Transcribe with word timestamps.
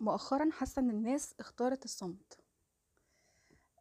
مؤخرًا 0.00 0.50
حاسة 0.52 0.80
إن 0.82 0.90
الناس 0.90 1.34
اختارت 1.40 1.84
الصمت. 1.84 2.38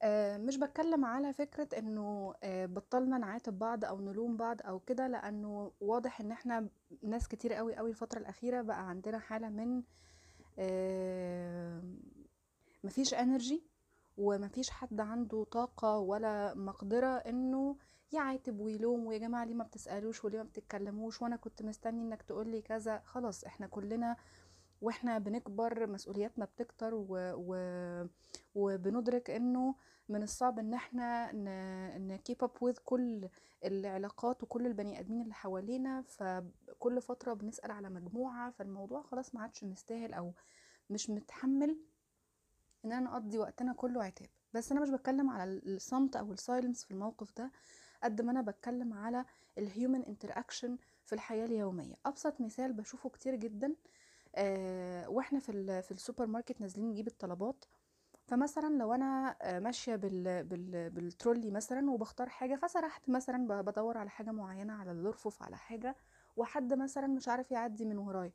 آآ، 0.04 0.38
مش 0.38 0.58
باتكلم 0.58 1.06
على 1.06 1.34
فكرة 1.34 1.68
إنه 1.80 2.34
آآ، 2.44 2.66
بطّلنا 2.66 3.18
نعاتب 3.18 3.60
بعض 3.60 3.86
أو 3.86 4.00
نلوم 4.02 4.38
بعض 4.38 4.62
أو 4.62 4.80
كده، 4.80 5.08
لأنه 5.08 5.72
واضح 5.82 6.22
إن 6.22 6.32
إحنا 6.32 6.68
ناس 7.04 7.28
كتير 7.28 7.60
أوي، 7.60 7.80
أوي 7.80 7.90
الفترة 7.90 8.20
الأخيرة 8.20 8.62
بقى 8.62 8.90
عندنا 8.90 9.20
حالة 9.20 9.50
من 9.50 9.84
آمم، 10.60 12.00
ما 12.84 12.90
فيش 12.90 13.16
energy 13.16 13.56
وما 14.18 14.48
فيش 14.48 14.70
حد 14.70 15.00
عنده 15.02 15.44
طاقة 15.44 15.98
ولا 15.98 16.54
مقدرة 16.56 17.08
إنه 17.08 17.76
يعاتب 18.14 18.60
ويلوم، 18.60 19.06
ويا 19.06 19.18
جماعة 19.18 19.46
ليه 19.46 19.54
ما 19.54 19.64
بتسألوش 19.64 20.26
وليه 20.26 20.38
ما 20.38 20.44
بتتكلموش 20.44 21.22
وأنا 21.22 21.36
كنت 21.36 21.62
مستني 21.64 22.02
إنك 22.02 22.22
تقول 22.22 22.48
لي 22.50 22.62
كذا، 22.62 23.02
خلاص 23.06 23.44
إحنا 23.44 23.68
كلنا 23.68 24.16
وإحنا 24.82 25.18
بنكبر 25.18 25.88
مسؤولياتنا 25.88 26.46
بتكتر 26.46 26.94
و 26.94 27.08
و 27.36 27.56
وبندرك 28.56 29.30
إنه 29.30 29.76
من 30.10 30.24
الصعب 30.24 30.60
إن 30.60 30.74
إحنا 30.74 31.32
ن 31.32 32.18
نkeep 32.18 32.48
up 32.48 32.68
with 32.68 32.80
كل 32.86 33.30
العلاقات 33.66 34.44
وكل 34.44 34.66
البني 34.68 35.00
آدمين 35.00 35.22
اللي 35.22 35.34
حوالينا، 35.34 36.02
فكل 36.02 37.02
فترة 37.02 37.34
بنسأل 37.34 37.72
على 37.72 37.90
مجموعة، 37.90 38.52
فالموضوع 38.52 39.02
خلاص 39.02 39.36
ما 39.36 39.42
عادش 39.42 39.64
مستاهل 39.64 40.14
أو 40.14 40.34
مش 40.90 41.10
متحمّل 41.10 41.78
إننا 42.86 43.00
نقضّي 43.00 43.38
وقتنا 43.40 43.74
كله 43.74 44.04
عتاب. 44.04 44.30
بس 44.54 44.72
أنا 44.72 44.82
مش 44.82 44.90
باتكلم 44.90 45.30
على 45.30 45.44
ال 45.44 45.76
الصمت 45.76 46.16
أو 46.16 46.36
الsilence 46.36 46.86
في 46.86 46.92
الموقف 46.92 47.34
ده، 47.38 47.52
قد 48.04 48.22
ما 48.22 48.32
أنا 48.32 48.42
باتكلم 48.42 48.94
على 48.94 49.26
الhuman 49.60 50.04
interaction 50.06 50.72
في 51.06 51.14
الحياة 51.14 51.46
اليومية. 51.46 51.96
أبسط 52.06 52.42
مثال 52.42 52.74
باشوفه 52.74 53.10
كتير 53.10 53.36
جدًا 53.36 53.76
آآ، 54.36 55.08
وإحنا 55.08 55.40
في 55.40 55.82
في 55.82 55.92
السوبر 55.92 56.26
ماركت 56.28 56.62
نازلين 56.62 56.90
نجيب 56.90 57.08
الطلبات، 57.08 57.66
فمثلًا 58.28 58.78
لو 58.78 58.94
أنا 58.94 59.38
آآ، 59.42 59.60
ماشية 59.60 59.96
بال 59.96 60.44
بال 60.44 60.90
بالترولي 60.90 61.52
مثلًا 61.52 61.92
وباختار 61.92 62.30
حاجة، 62.30 62.56
فسرحت 62.56 63.10
مثلًا 63.10 63.48
ب 63.48 63.66
بادوّر 63.66 63.98
على 63.98 64.10
حاجة 64.10 64.32
معينة 64.32 64.74
على 64.74 64.92
الأرفف 64.92 65.44
على 65.44 65.58
حاجة، 65.58 65.96
وحد 66.38 66.74
مثلًا 66.74 67.08
مش 67.08 67.28
عارف 67.30 67.52
يعدّي 67.52 67.86
من 67.86 67.98
ورايا، 67.98 68.34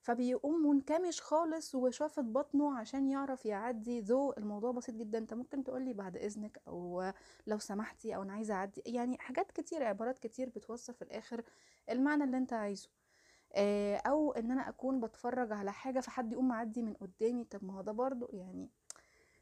فبيقوم 0.00 0.66
منكمش 0.70 1.20
خالص 1.22 1.74
وشافط 1.74 2.24
بطنه 2.24 2.78
عشان 2.78 3.06
يعرف 3.06 3.46
يعدّي 3.46 4.02
though 4.06 4.38
الموضوع 4.38 4.72
بسيط 4.72 4.94
جدًا، 4.94 5.18
أنت 5.18 5.34
ممكن 5.34 5.64
تقول 5.64 5.82
لي 5.84 5.92
بعد 5.94 6.16
إذنك 6.16 6.62
أو 6.68 7.12
لو 7.46 7.58
سمحتِ 7.58 8.06
أو 8.06 8.22
أنا 8.22 8.32
عايزة 8.32 8.54
أعدّي، 8.54 8.82
يعني 8.86 9.18
حاجات 9.18 9.52
كتير 9.52 9.84
عبارات 9.84 10.18
كتير 10.18 10.48
بتوصّل 10.48 10.94
في 10.94 11.02
الآخر 11.02 11.42
المعنى 11.90 12.24
اللي 12.24 12.36
أنت 12.38 12.52
عايزه. 12.52 12.97
آآ، 13.54 13.96
أو 13.96 14.32
إن 14.32 14.50
أنا 14.50 14.68
أكون 14.68 15.00
باتفرّج 15.00 15.52
على 15.52 15.72
حاجة 15.72 16.00
فحد 16.00 16.32
يقوم 16.32 16.48
معدّي 16.48 16.82
من 16.82 16.94
قدّامي، 16.94 17.44
طب 17.44 17.64
ما 17.64 17.74
هو 17.74 17.80
ده 17.82 17.92
برضه 17.92 18.28
يعني 18.32 18.70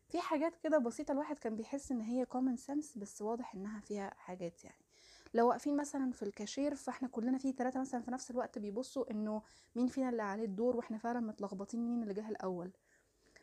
في 0.09 0.21
حاجات 0.21 0.57
كده 0.57 0.79
بسيطة 0.79 1.13
الواحد 1.13 1.39
كان 1.39 1.57
بيحس 1.57 1.93
إن 1.93 2.01
هي 2.01 2.27
common 2.27 2.59
sense 2.61 2.99
بس 2.99 3.23
واضح 3.23 3.55
إنها 3.55 3.81
فيها 3.81 4.15
حاجات 4.17 4.65
يعني. 4.65 4.85
لو 5.35 5.49
واقفين 5.49 5.77
مثلًا 5.77 6.13
في 6.13 6.23
الكاشير 6.23 6.75
فإحنا 6.75 7.09
كلنا 7.09 7.39
في 7.39 7.53
3 7.53 7.81
مثلًا 7.81 8.01
في 8.03 8.11
نفس 8.11 8.31
الوقت 8.31 8.59
بيبصوا 8.59 9.11
إنه 9.11 9.43
مين 9.77 9.87
فينا 9.87 10.09
اللي 10.09 10.23
عليه 10.23 10.45
الدور 10.45 10.77
وإحنا 10.77 10.99
فعلًا 10.99 11.21
متلخبطين 11.21 11.81
مين 11.81 12.03
اللي 12.03 12.15
جه 12.15 12.29
الأول، 12.29 12.71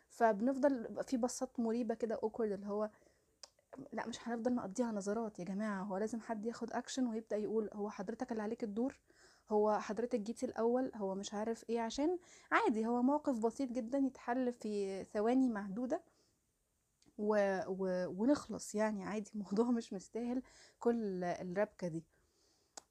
فبنفضل 0.10 1.04
في 1.04 1.18
بصّات 1.18 1.60
مريبة 1.60 1.96
كده 1.96 2.16
awkward 2.16 2.42
اللي 2.42 2.68
هو 2.68 2.90
لأ 3.94 4.08
مش 4.08 4.28
هنفضل 4.28 4.56
نقضّيها 4.56 4.92
نظرات 4.92 5.40
يا 5.40 5.44
جماعة، 5.46 5.84
هو 5.84 5.98
لازم 5.98 6.20
حد 6.22 6.46
ياخد 6.46 6.74
action 6.74 7.00
ويبدأ 7.00 7.38
يقول 7.38 7.70
هو 7.74 7.90
حضرتك 7.90 8.32
اللي 8.32 8.44
عليك 8.44 8.64
الدور، 8.64 9.00
هو 9.52 9.80
حضرتك 9.80 10.20
جيتِ 10.20 10.44
الأول، 10.44 10.92
هو 10.96 11.16
مش 11.16 11.34
عارف 11.34 11.66
إيه، 11.70 11.82
عشان 11.82 12.20
عادي 12.52 12.86
هو 12.88 13.02
موقف 13.02 13.40
بسيط 13.40 13.72
جدًا 13.72 13.98
يتحل 13.98 14.54
في 14.54 15.04
ثواني 15.04 15.50
معدودة 15.50 16.02
و 17.18 17.36
و 17.68 18.08
ونخلص 18.08 18.76
يعني 18.76 19.04
عادي 19.06 19.32
الموضوع 19.36 19.72
مش 19.72 19.94
مستاهل 19.94 20.42
كل 20.80 21.24
الربكة 21.24 21.88
دي. 21.88 22.04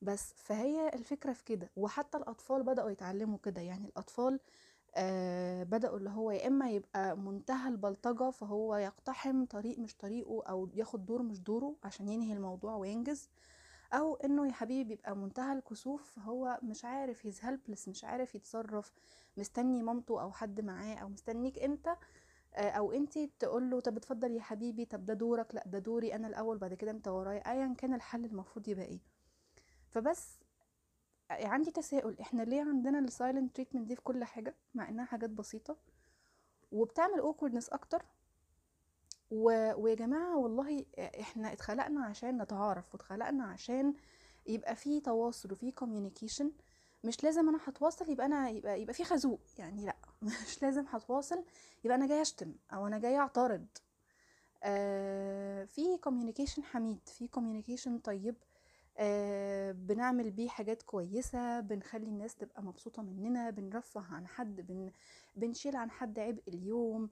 بس، 0.02 0.34
فهي 0.36 0.88
الفكرة 0.94 1.32
في 1.32 1.44
كده، 1.44 1.70
وحتى 1.76 2.18
الأطفال 2.18 2.62
بدأوا 2.62 2.90
يتعلموا 2.90 3.38
كده، 3.44 3.60
يعني 3.62 3.86
الأطفال 3.88 4.40
آآ، 4.96 5.64
بدأوا 5.64 5.98
اللي 5.98 6.10
هو 6.10 6.30
يا 6.32 6.46
إما 6.48 6.70
يبقى 6.70 7.16
منتهى 7.18 7.68
البلطجة 7.70 8.30
فهو 8.30 8.76
يقتحم 8.76 9.44
طريق 9.46 9.78
مش 9.78 9.96
طريقه 9.96 10.42
أو 10.48 10.70
ياخد 10.74 11.06
دور 11.06 11.22
مش 11.22 11.40
دوره 11.40 11.76
عشان 11.84 12.08
ينهي 12.08 12.32
الموضوع 12.34 12.76
وينجز، 12.76 13.30
أو 13.92 14.14
إنه 14.14 14.46
يا 14.46 14.52
حبيبي 14.52 14.84
بيبقى 14.96 15.16
منتهى 15.16 15.52
الكسوف 15.58 16.10
فهو 16.10 16.58
مش 16.62 16.84
عارف 16.84 17.26
he's 17.26 17.40
helpless 17.44 17.88
مش 17.88 18.04
عارف 18.04 18.34
يتصرّف، 18.34 18.92
مستني 19.36 19.82
مامته 19.82 20.22
أو 20.22 20.32
حد 20.32 20.60
معاه 20.60 20.94
أو 20.96 21.08
مستنيك 21.08 21.58
أنت 21.58 21.88
آآ، 22.54 22.70
أو 22.70 22.92
أنتِ 22.92 23.18
تقول 23.18 23.70
له 23.70 23.80
طب 23.80 23.96
اتفضل 23.96 24.32
يا 24.32 24.40
حبيبي، 24.42 24.84
طب 24.84 25.04
ده 25.06 25.14
دورك، 25.14 25.54
لأ 25.54 25.62
ده 25.66 25.78
دوري 25.78 26.14
أنا 26.14 26.28
الأول 26.28 26.58
بعد 26.58 26.74
كده 26.74 26.90
أنت 26.90 27.08
ورايا، 27.08 27.52
أيًا 27.52 27.74
كان 27.78 27.94
الحل 27.94 28.24
المفروض 28.24 28.68
يبقى 28.68 28.84
إيه. 28.84 29.00
فبس 29.90 30.38
أ 31.30 31.46
عندي 31.48 31.70
تساؤل، 31.70 32.16
إحنا 32.20 32.42
ليه 32.42 32.62
عندنا 32.62 33.06
الsilent 33.08 33.60
treatment 33.60 33.80
دي 33.80 33.96
في 33.96 34.02
كل 34.02 34.24
حاجة، 34.24 34.54
مع 34.74 34.88
إنها 34.88 35.04
حاجات 35.04 35.30
بسيطة 35.30 35.76
وبتعمل 36.72 37.22
awkwardness 37.22 37.72
أكتر؟ 37.72 38.04
و 39.32 39.72
ويا 39.82 39.94
جماعة 39.94 40.36
والله 40.38 40.84
أ 40.98 41.20
إحنا 41.20 41.52
اتخلقنا 41.52 42.04
عشان 42.04 42.42
نتعارف، 42.42 42.94
واتخلقنا 42.94 43.44
عشان 43.44 43.94
يبقى 44.46 44.76
في 44.76 45.00
تواصل 45.00 45.52
وفي 45.52 45.72
communication. 45.80 46.46
مش 47.04 47.24
لازم 47.24 47.48
أنا 47.48 47.58
هاتواصل 47.66 48.10
يبقى 48.10 48.26
أنا 48.26 48.48
يبقى 48.50 48.82
يبقى 48.82 48.94
في 48.94 49.04
خازوق، 49.04 49.40
يعني 49.58 49.84
لأ. 49.84 49.96
مش 50.46 50.62
لازم 50.62 50.84
هاتواصل 50.86 51.44
يبقى 51.84 51.96
أنا 51.96 52.06
جاية 52.06 52.20
أشتم 52.22 52.54
أو 52.72 52.86
أنا 52.86 52.98
جاية 52.98 53.18
أعترض. 53.18 53.66
آآ، 54.62 55.64
في 55.64 55.98
communication 56.08 56.60
حميد، 56.62 56.98
في 57.08 57.28
communication 57.36 58.00
طيب. 58.04 58.34
آآ، 58.98 59.72
بنعمل 59.72 60.30
بيه 60.30 60.48
حاجات 60.48 60.82
كويسة، 60.82 61.60
بنخلّي 61.60 62.06
الناس 62.06 62.34
تبقى 62.36 62.62
مبسوطة 62.62 63.02
مننا، 63.02 63.50
بنرفّه 63.50 64.00
عن 64.14 64.26
حد، 64.26 64.60
بن 64.60 64.90
بنشيل 65.36 65.76
عن 65.76 65.90
حد 65.90 66.18
عبء 66.18 66.42
اليوم، 66.48 67.10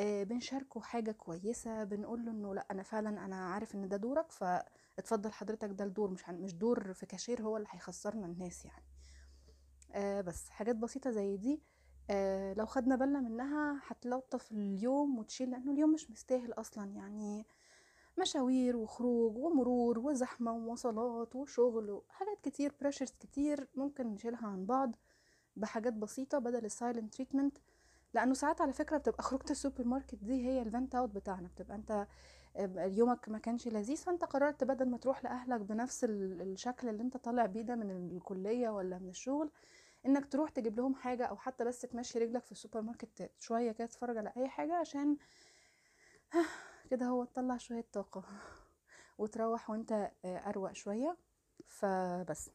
بنشاركه 0.00 0.80
حاجة 0.80 1.12
كويسة، 1.12 1.84
بنقول 1.84 2.24
له 2.24 2.30
إنه 2.30 2.54
لأ 2.54 2.66
أنا 2.70 2.82
فعلًا 2.82 3.24
أنا 3.24 3.36
عارف 3.36 3.74
إن 3.74 3.88
ده 3.88 3.96
دورك 3.96 4.32
فاتفضل 4.32 5.32
حضرتك 5.32 5.68
ده 5.70 5.84
الدور 5.84 6.10
مش 6.10 6.28
مش 6.28 6.54
دور 6.54 6.92
في 6.94 7.06
كاشير 7.06 7.42
هو 7.42 7.56
اللي 7.56 7.68
هيخسّرنا 7.70 8.26
الناس 8.26 8.64
يعني. 8.64 8.84
آآ، 9.92 10.20
بس 10.20 10.48
حاجات 10.50 10.76
بسيطة 10.76 11.10
زي 11.10 11.36
دي 11.36 11.62
آآ، 12.10 12.54
لو 12.54 12.66
خدنا 12.66 12.96
بالنا 12.96 13.20
منها 13.20 13.80
هتلطّف 13.86 14.52
اليوم 14.52 15.18
وتشيل 15.18 15.50
لأنه 15.50 15.72
اليوم 15.72 15.92
مش 15.92 16.10
مستاهل 16.10 16.52
أصلًا، 16.52 16.84
يعني 16.92 17.46
مشاوير 18.18 18.76
وخروج 18.76 19.36
ومرور 19.36 19.98
وزحمة 19.98 20.52
ومواصلات 20.52 21.36
وشغل 21.36 21.90
وحاجات 21.90 22.40
كتير 22.42 22.72
pressures 22.84 23.12
كتير 23.20 23.68
ممكن 23.74 24.06
نشيلها 24.06 24.46
عن 24.46 24.66
بعض 24.66 24.96
بحاجات 25.56 25.92
بسيطة 25.92 26.38
بدل 26.38 26.70
ال 26.70 26.77
silent 26.77 27.16
treatment، 27.18 27.58
لأنه 28.14 28.34
ساعات 28.34 28.60
على 28.60 28.72
فكرة 28.72 28.98
بتبقى 28.98 29.22
خروجة 29.22 29.50
السوبر 29.50 29.84
ماركت 29.84 30.14
دي 30.24 30.46
هي 30.48 30.64
الvent 30.64 30.94
out 30.96 30.98
بتاعنا، 31.14 31.48
بتبقى 31.48 32.06
آآ، 32.56 32.86
يومك 32.86 33.28
ما 33.28 33.38
كانش 33.38 33.68
لذيذ 33.68 33.96
فأنت 33.96 34.24
قررت 34.24 34.64
بدل 34.64 34.88
ما 34.90 34.98
تروح 34.98 35.24
لأهلك 35.24 35.60
بنفس 35.60 36.04
ال 36.04 36.42
الشكل 36.42 36.88
اللي 36.88 37.02
أنت 37.02 37.16
طالع 37.16 37.46
بيه 37.46 37.62
ده 37.62 37.74
من 37.76 37.90
الكلية 38.16 38.68
والّا 38.68 38.98
من 38.98 39.08
الشغل، 39.08 39.50
إنك 40.06 40.26
تروح 40.26 40.50
تجيب 40.50 40.76
لهم 40.78 40.94
حاجة 40.94 41.24
أو 41.26 41.36
حتى 41.36 41.64
بس 41.64 41.80
تمشّي 41.80 42.18
رجلك 42.18 42.44
في 42.44 42.52
السوبر 42.52 42.80
ماركت 42.82 43.30
شوية 43.40 43.72
كده 43.72 43.86
تتفرج 43.86 44.16
على 44.16 44.32
أي 44.36 44.48
حاجة 44.48 44.74
عشان 44.76 45.16
كده 46.90 47.06
أهوّة 47.06 47.24
تطلّع 47.24 47.56
شوية 47.56 47.84
طاقة 47.92 48.24
وتروّح 49.18 49.70
وأنت 49.70 49.92
آآ، 49.92 50.10
أروق 50.50 50.72
شوية، 50.72 51.16
فبس. 51.68 52.50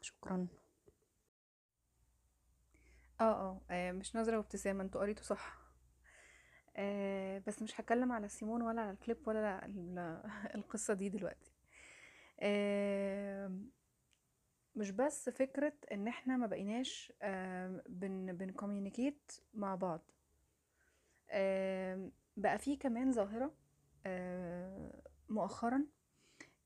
شكرًا. 0.00 0.46
آه، 3.22 3.32
آه، 3.32 3.60
آآ، 3.70 3.92
مش 3.92 4.16
نظرة 4.16 4.36
وابتسامة 4.36 4.82
أنتم 4.84 5.00
قريتوا 5.00 5.24
صح. 5.24 5.58
آآ، 6.76 7.38
بس 7.46 7.62
مش 7.62 7.80
هاتكلم 7.80 8.12
على 8.12 8.28
سيمون 8.28 8.62
ولا 8.62 8.82
على 8.82 8.96
الclip 8.96 9.28
ولا 9.28 9.66
ال 9.66 10.22
القصة 10.54 10.94
دي 10.94 11.08
دلوقتي. 11.08 11.52
آمم، 12.42 13.70
مش 14.76 14.90
بس 14.90 15.28
فكرة 15.30 15.72
إن 15.92 16.08
إحنا 16.08 16.36
ما 16.36 16.46
بقيناش 16.46 17.12
بن 17.88 18.36
مع 19.54 19.74
بعض. 19.74 20.00
بقى 22.36 22.58
في 22.58 22.76
كمان 22.76 23.12
ظاهرة 23.12 23.54
مؤخرًا 25.28 25.86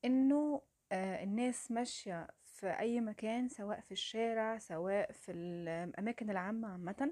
إنه 0.05 0.61
الناس 0.93 1.71
ماشية 1.71 2.27
في 2.59 2.67
أي 2.79 3.01
مكان 3.01 3.49
سواء 3.49 3.79
في 3.79 3.91
الشارع 3.91 4.57
سواء 4.57 5.11
في 5.11 5.31
الأماكن 5.31 6.29
العامة 6.29 6.67
عامةً. 6.67 7.11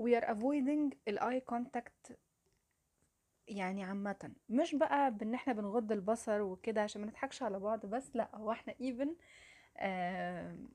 We 0.00 0.20
are 0.20 0.24
avoiding 0.26 0.94
الeye 1.10 1.54
contact 1.54 2.12
يعني 3.48 3.84
عامةً، 3.84 4.32
مش 4.48 4.74
بقى 4.74 5.14
بإن 5.14 5.34
إحنا 5.34 5.52
بنغض 5.52 5.92
البصر 5.92 6.42
وكده 6.42 6.82
عشان 6.82 7.00
ما 7.00 7.06
نضحكش 7.06 7.42
على 7.42 7.58
بعض 7.58 7.86
بس 7.86 8.16
لأ، 8.16 8.36
هو 8.36 8.56
آمم، 9.80 10.68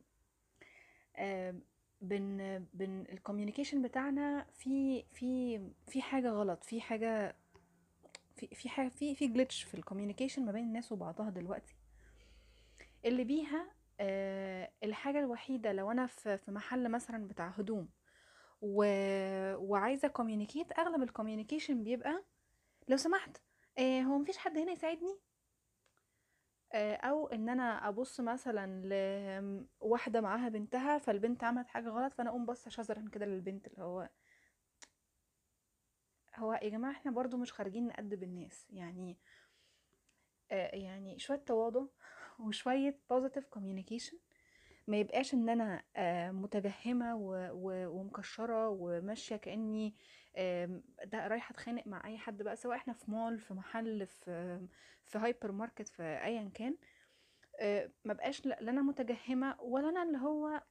آمم، 1.20 1.62
بن 2.02 2.66
بن 2.74 3.02
ال 3.12 3.17
communication 3.17 3.82
بتاعنا 3.82 4.46
في 4.54 5.04
في 5.14 5.60
في 5.88 6.02
حاجة 6.02 6.30
غلط 6.30 6.64
في 6.64 6.82
حاجة 6.82 7.36
في 8.36 8.48
في 8.48 8.70
حاجة 8.70 8.90
في 8.90 9.16
في 9.16 9.28
glitch 9.34 9.68
في 9.68 9.74
ال 9.74 9.79
communication 9.79 10.46
ما 10.46 10.52
بين 10.52 10.64
الناس 10.64 10.92
وبعضها 10.92 11.30
دلوقتي. 11.30 11.81
اللي 13.06 13.24
بيها 13.24 13.66
آه 14.00 14.72
الحاجة 14.84 15.20
الوحيدة 15.20 15.72
لو 15.74 15.92
أنا 15.92 16.06
في 16.08 16.40
محل 16.48 16.90
مثلا 16.92 17.28
بتاع 17.28 17.48
هدوم 17.48 17.90
و... 18.62 18.86
وعايزة 19.56 20.08
communicate 20.08 20.80
أغلب 20.80 21.04
ال 21.04 21.09
communication 21.09 21.84
بيبقى 21.84 22.24
لو 22.88 22.98
سمحت 22.98 23.38
آه 23.78 24.02
هو 24.02 24.18
مفيش 24.18 24.38
حد 24.38 24.58
هنا 24.58 24.72
يساعدني؟ 24.72 25.20
آه، 26.74 26.96
أو 26.96 27.28
إن 27.28 27.50
أنا 27.50 27.88
أبص 27.90 28.20
مثلا 28.20 28.82
لواحده 29.82 30.22
معاها 30.22 30.50
بنتها 30.50 30.98
فالبنت 30.98 31.44
عملت 31.44 31.68
حاجة 31.68 31.90
غلط 31.90 32.14
فأنا 32.14 32.30
أقوم 32.30 32.46
بص 32.46 32.70
شذرا 32.70 33.10
كده 33.12 33.26
للبنت 33.26 33.68
اللي 33.68 33.84
هو 33.84 34.10
هو 36.36 36.54
يا 36.54 36.70
جماعة 36.70 36.92
إحنا 36.92 37.12
برضو 37.12 37.38
مش 37.38 37.54
خارجين 37.54 37.88
نأدب 37.88 38.24
الناس 38.24 38.68
يعني 38.70 39.18
آه، 40.52 40.76
يعني 40.76 41.20
شوية 41.20 41.38
تواضع. 41.38 41.86
وشوية 42.42 43.00
positive 43.14 43.46
communication. 43.58 44.16
ما 44.88 44.98
يبقاش 44.98 45.34
إن 45.34 45.50
أنا 45.50 45.84
آه، 45.96 46.32
و- 47.54 47.88
ومكشرة 47.88 48.70
وماشية 48.70 49.36
كأني 49.36 49.96
ده 51.06 51.28
رايحة 51.28 51.54
أتخانق 51.54 51.88
مع 51.88 52.08
أي 52.08 52.18
حد 52.18 52.42
بقى 52.44 52.56
سواء 52.56 52.78
إحنا 52.78 52.94
في 52.94 53.12
مول 53.12 53.40
في 53.40 53.54
محل 53.54 54.08
في 54.08 54.60
في 55.06 55.18
هايبر 55.18 55.52
ماركت 55.52 55.88
في 55.88 56.04
ايا 56.04 56.52
كان. 56.54 56.78
آه، 57.60 57.92
ما 58.06 58.14
بقاش 58.14 58.46
لا 58.46 58.60
أنا 58.62 58.82
متجهمة 58.82 59.62
ولا 59.62 59.90
أنا 59.90 60.04
اللي 60.04 60.18
هو 60.18 60.64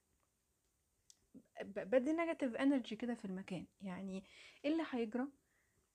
بدي 1.64 2.12
negative 2.12 2.55
energy 2.56 2.97
كده 2.96 3.14
في 3.14 3.25
المكان. 3.25 3.66
يعني 3.82 4.25
إيه 4.64 4.73
اللي 4.73 4.84
هيجرى؟ 4.90 5.26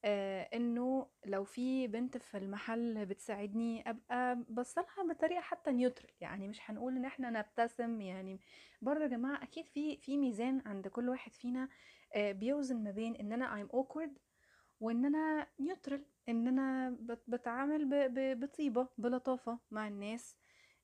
إنه 0.06 1.07
لو 1.25 1.44
في 1.44 1.88
بنت 1.88 2.18
في 2.18 2.38
المحل 2.38 3.06
بتساعدني 3.06 3.90
أبقى 3.90 4.44
بصلها 4.50 5.04
بطريقة 5.10 5.42
حتى 5.42 5.72
neutral 5.72 6.12
يعني 6.22 6.48
مش 6.48 6.60
هنقول 6.72 6.96
إن 6.98 7.06
إحنا 7.06 7.30
نبتسم 7.30 8.02
يعني 8.02 8.40
برضه 8.81 9.04
يا 9.04 9.07
جماعة 9.07 9.44
أكيد 9.44 9.68
في 9.68 9.98
في 9.98 10.18
ميزان 10.18 10.62
عند 10.66 10.88
كل 10.88 11.10
واحد 11.10 11.34
فينا 11.36 11.69
آه 12.16 12.31
بيوزن 12.31 12.84
ما 12.84 12.92
بين 12.92 13.16
إن 13.16 13.34
أنا 13.34 13.63
I'm 13.66 13.69
awkward 13.75 14.19
وإن 14.80 15.06
أنا 15.06 15.48
neutral 15.60 16.06
إن 16.30 16.48
أنا 16.48 16.98
بت- 17.00 17.24
بتعامل 17.28 17.90
بطيبة 18.36 18.88
بلطافة 18.98 19.60
مع 19.72 19.88
الناس. 19.88 20.38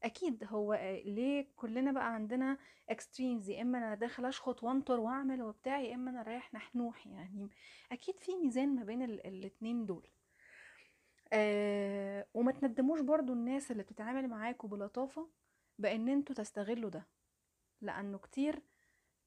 أكيد 0.03 0.43
هو 0.47 0.73
آه، 0.73 0.99
ليه 1.01 1.47
كلنا 1.55 1.91
بقى 1.91 2.13
عندنا 2.13 2.57
extremes 2.89 3.49
يا 3.49 3.61
إما 3.61 3.77
أنا 3.77 3.95
داخل 3.95 4.25
أشخط 4.25 4.63
وانطر 4.63 4.99
وأعمل 4.99 5.41
وبتاع 5.43 5.79
يا 5.79 5.95
إما 5.95 6.11
أنا 6.11 6.21
رايح 6.21 6.53
نحنوح 6.53 7.07
يعني 7.07 7.49
أكيد 7.91 8.19
في 8.19 8.35
ميزان 8.35 8.75
ما 8.75 8.83
بين 8.83 9.01
ال- 9.01 9.27
الاتنين 9.27 9.85
دول. 9.85 10.07
آه 11.33 12.27
وما 12.33 12.51
تندموش 12.51 12.99
برضو 13.01 13.33
الناس 13.33 13.71
اللي 13.71 13.83
بتتعامل 13.83 14.27
معاكوا 14.27 14.69
بلطافة 14.69 15.29
بإن 15.79 16.09
أنتوا 16.09 16.35
تستغلوا 16.35 16.89
ده 16.89 17.07
لأنه 17.81 18.17
كتير 18.17 18.61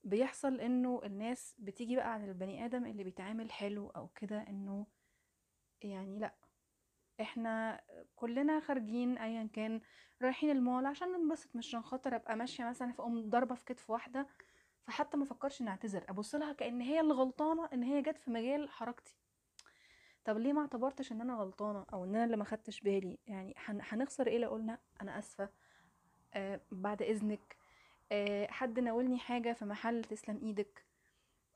بيحصل 0.05 0.61
إنه 0.61 1.00
الناس 1.05 1.55
بتيجي 1.59 1.97
بقى 1.97 2.12
على 2.12 2.25
البني 2.25 2.65
آدم 2.65 2.87
اللي 2.87 3.05
بيتعامل 3.05 3.53
حلو 3.53 3.88
أو 3.91 4.09
كده 4.09 4.38
إنه 4.49 4.87
يعني 5.82 6.19
لأ 6.19 6.35
إحنا 7.20 7.81
كلنا 8.16 8.61
خارجين 8.61 9.19
ايا 9.19 9.49
كان 9.52 9.81
رايحين 10.22 10.50
المول 10.50 10.87
عشان 10.87 11.08
ننبسط 11.12 11.56
مش 11.56 11.66
عشان 11.69 11.82
خاطر 11.82 12.16
أبقى 12.16 12.37
ماشية 12.37 12.64
مثلا 12.64 12.93
فاقوم 12.93 13.28
ضاربة 13.31 13.55
في 13.55 13.64
كتف 13.64 13.90
واحدة. 13.90 14.26
فحتى 14.87 15.16
ما 15.16 15.25
فكرش 15.25 15.61
إني 15.61 15.70
أعتذر 15.70 16.05
أبص 16.08 16.34
لها 16.34 16.52
كأن 16.52 16.81
هي 16.81 17.00
اللي 17.00 17.14
غلطانه 17.14 17.69
إن 17.72 17.82
هي 17.82 18.02
جت 18.02 18.19
في 18.19 18.31
مجال 18.31 18.69
حركتي. 18.70 19.16
طب 20.25 20.38
ليه 20.38 20.52
ما 20.52 20.61
اعتبرتش 20.61 21.12
إن 21.12 21.20
أنا 21.20 21.34
غلطانة 21.34 21.87
أو 21.93 22.05
إن 22.05 22.14
أنا 22.14 22.25
اللي 22.25 22.37
ما 22.37 22.44
خدتش 22.44 22.81
بالي؟ 22.81 23.19
يعني 23.26 23.55
هن- 23.64 23.81
هنخسر 23.82 24.26
إيه 24.26 24.38
لو 24.38 24.50
قلنا 24.50 24.78
أنا 25.02 25.19
آسفة؟ 25.19 25.49
آه 26.34 26.60
بعد 26.72 27.02
إذنك. 27.02 27.56
آه 28.12 28.46
حد 28.46 28.81
ناولني 28.81 29.19
حاجة 29.19 29.52
في 29.52 29.64
محل 29.64 30.05
تسلم 30.05 30.40
إيدك. 30.43 30.84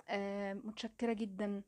آه 0.09 0.55
متشكرة 0.55 1.13
جدا. 1.13 1.63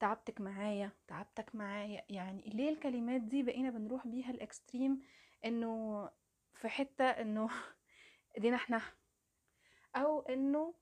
تعبتك 0.00 0.40
معايا 0.40 0.90
تعبتك 1.08 1.54
معايا. 1.54 2.04
يعني 2.08 2.42
ليه 2.42 2.70
الكلمات 2.70 3.20
دي 3.20 3.42
بقينا 3.42 3.70
بنروح 3.70 4.06
بيها 4.06 4.30
الاكستريم 4.30 5.02
إنه 5.44 6.08
في 6.54 6.68
حتة 6.68 7.04
إنه 7.04 7.48
دينا 8.38 8.56
إحنا 8.56 8.80
أو 9.96 10.20
إنه 10.22 10.74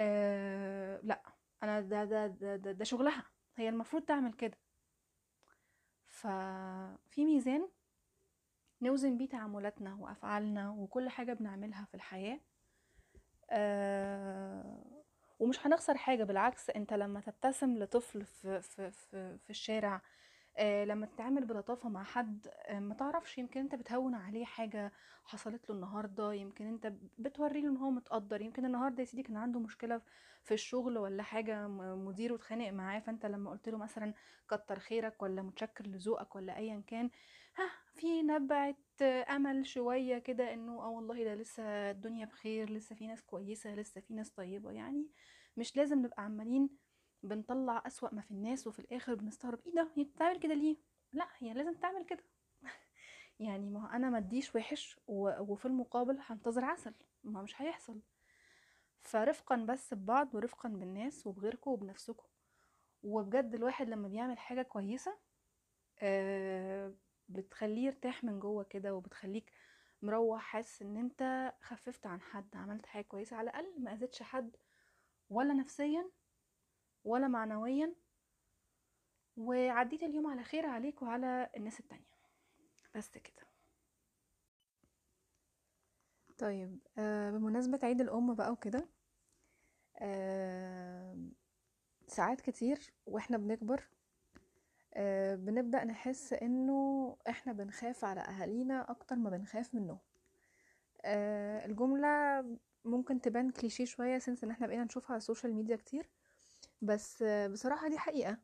آه 0.00 1.00
لأ 1.02 1.22
أنا 1.62 1.80
ده 1.80 2.04
ده 2.04 2.26
ده 2.26 2.56
ده, 2.56 2.72
ده 2.72 2.84
شغلها. 2.84 3.24
هي 3.56 3.68
المفروض 3.68 4.02
تعمل 4.02 4.32
كده. 4.32 4.58
ففي 6.06 7.24
ميزان 7.24 7.68
نوزن 8.82 9.18
بيه 9.18 9.28
تعاملاتنا 9.28 9.94
وأفعالنا 9.94 10.70
وكل 10.70 11.08
حاجة 11.08 11.32
بنعملها 11.32 11.84
في 11.84 11.94
الحياة. 11.94 12.40
آه 13.50 14.95
ومش 15.38 15.66
هنخسر 15.66 15.96
حاجة 15.96 16.24
بالعكس 16.24 16.70
أنت 16.70 16.92
لما 16.92 17.20
تبتسم 17.20 17.78
لطفل 17.78 18.24
في 18.24 18.60
في 18.62 18.90
في, 18.90 19.38
في 19.38 19.50
الشارع 19.50 20.02
آه 20.58 20.84
لما 20.84 21.06
تتعامل 21.06 21.44
بلطافة 21.44 21.88
مع 21.88 22.04
حد 22.04 22.48
آه 22.66 22.80
ما 22.80 22.94
تعرفش 22.94 23.38
يمكن 23.38 23.60
أنت 23.60 23.74
بتهون 23.74 24.14
عليه 24.14 24.44
حاجة 24.44 24.92
حصلت 25.24 25.70
له 25.70 25.74
النهارده 25.76 26.32
يمكن 26.32 26.66
أنت 26.66 26.92
بتوري 27.18 27.60
له 27.60 27.68
إن 27.68 27.76
هو 27.76 27.90
متقدر 27.90 28.40
يمكن 28.42 28.64
النهارده 28.64 29.00
يا 29.00 29.04
سيدي 29.04 29.22
كان 29.22 29.36
عنده 29.36 29.60
مشكلة 29.60 30.00
في 30.44 30.54
الشغل 30.54 30.98
ولا 30.98 31.22
حاجة 31.22 31.68
م- 31.68 32.06
مديره 32.06 32.34
اتخانق 32.34 32.68
معاه 32.70 32.98
فأنت 33.00 33.26
لما 33.26 33.50
قلت 33.50 33.68
له 33.68 33.78
مثلا 33.78 34.14
كتر 34.50 34.78
خيرك 34.78 35.22
ولا 35.22 35.42
متشكر 35.42 35.86
لذوقك 35.86 36.36
ولا 36.36 36.56
ايا 36.56 36.82
كان 36.86 37.10
ها 37.56 37.70
في 37.94 38.22
نبعة 38.22 38.76
أمل 39.36 39.66
شوية 39.66 40.18
كده 40.18 40.52
إنه 40.54 40.82
آه 40.82 40.88
والله 40.88 41.24
ده 41.24 41.34
لسه 41.34 41.62
الدنيا 41.90 42.26
بخير 42.26 42.70
لسه 42.70 42.94
في 42.96 43.06
ناس 43.06 43.22
كويسة 43.22 43.74
لسه 43.74 44.00
في 44.00 44.14
ناس 44.14 44.30
طيبة 44.30 44.70
يعني 44.70 45.06
مش 45.56 45.76
لازم 45.76 45.98
نبقى 45.98 46.22
عمالين 46.22 46.70
بنطلع 47.22 47.82
أسوأ 47.86 48.14
ما 48.14 48.20
في 48.22 48.30
الناس 48.30 48.66
وفي 48.66 48.78
الآخر 48.78 49.14
بنستغرب 49.14 49.58
إيه 49.66 49.74
ده؟ 49.74 49.88
هي 49.94 50.04
بتعمل 50.04 50.38
كده 50.38 50.54
ليه؟ 50.54 50.76
لا 51.12 51.28
هي 51.38 51.52
لازم 51.54 51.74
تعمل 51.74 52.04
كده. 52.04 52.24
يعني 53.40 53.70
ما 53.70 53.82
هو 53.82 53.86
أنا 53.96 54.10
ما 54.10 54.18
أديش 54.18 54.54
وحش 54.56 55.00
وفي 55.08 55.64
المقابل 55.66 56.18
هنتظر 56.26 56.64
عسل 56.64 56.94
ما 57.24 57.42
مش 57.42 57.62
هيحصل. 57.62 58.00
فرفقا 59.00 59.56
بس 59.56 59.94
ببعض 59.94 60.34
ورفقا 60.34 60.68
بالناس 60.68 61.26
وبغيركم 61.26 61.70
وبنفسكم. 61.70 62.26
وبجد 63.02 63.54
الواحد 63.54 63.88
لما 63.88 64.08
بيعمل 64.08 64.38
حاجة 64.38 64.62
كويسة 64.62 65.18
آه، 66.02 66.92
بتخليه 67.28 67.86
يرتاح 67.86 68.24
من 68.24 68.40
جوه 68.40 68.64
كده 68.64 68.94
وبتخليك 68.94 69.52
مروح 70.02 70.42
حاسس 70.42 70.82
إن 70.82 70.96
أنت 70.96 71.52
خففت 71.60 72.06
عن 72.06 72.20
حد 72.20 72.56
عملت 72.56 72.86
حاجة 72.86 73.04
كويسة 73.04 73.36
على 73.36 73.50
الأقل 73.50 73.82
ما 73.82 73.92
أذيتش 73.92 74.22
حد 74.22 74.56
ولا 75.30 75.54
نفسيا 75.54 76.10
ولا 77.04 77.28
معنويا. 77.28 77.94
وعديت 79.36 80.02
اليوم 80.02 80.26
على 80.26 80.42
خير 80.44 80.66
عليك 80.66 81.02
وعلى 81.02 81.50
الناس 81.56 81.80
التانية. 81.80 82.16
بس 82.94 83.18
كده. 83.18 83.46
طيب 86.38 86.78
آه 86.98 87.30
بمناسبة 87.30 87.78
عيد 87.82 88.00
الأم 88.00 88.34
بقى 88.34 88.52
وكده 88.52 88.88
آه 89.98 91.16
ساعات 92.08 92.40
كتير 92.40 92.92
وإحنا 93.06 93.36
بنكبر 93.38 93.88
بنبدأ 95.36 95.84
نحس 95.84 96.32
إنه 96.32 97.16
إحنا 97.28 97.52
بنخاف 97.52 98.04
على 98.04 98.20
أهالينا 98.20 98.90
أكتر 98.90 99.16
ما 99.16 99.30
بنخاف 99.30 99.74
منهم. 99.74 99.98
آه 101.04 101.66
الجملة 101.66 102.08
ممكن 102.84 103.20
تبان 103.20 103.50
كليشيه 103.50 103.84
شوية 103.84 104.18
since 104.18 104.44
إن 104.44 104.50
إحنا 104.50 104.66
بقينا 104.66 104.84
نشوفها 104.84 105.10
على 105.10 105.16
ال 105.18 105.23
social 105.23 105.54
media 105.54 105.76
كتير 105.76 106.10
بس 106.82 107.22
آه 107.22 107.46
بصراحة 107.48 107.88
دي 107.88 107.98
حقيقة. 107.98 108.38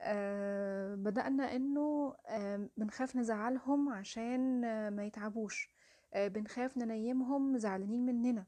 آه 0.00 0.94
بدأنا 0.94 1.56
إنه 1.56 2.14
آه 2.26 2.68
بنخاف 2.76 3.16
نزعلهم 3.16 3.88
عشان 3.88 4.64
آه 4.64 4.90
ما 4.90 5.04
يتعبوش. 5.04 5.68
آه 6.14 6.28
بنخاف 6.28 6.76
ننيمهم 6.78 7.58
زعلانين 7.58 8.06
مننا. 8.06 8.46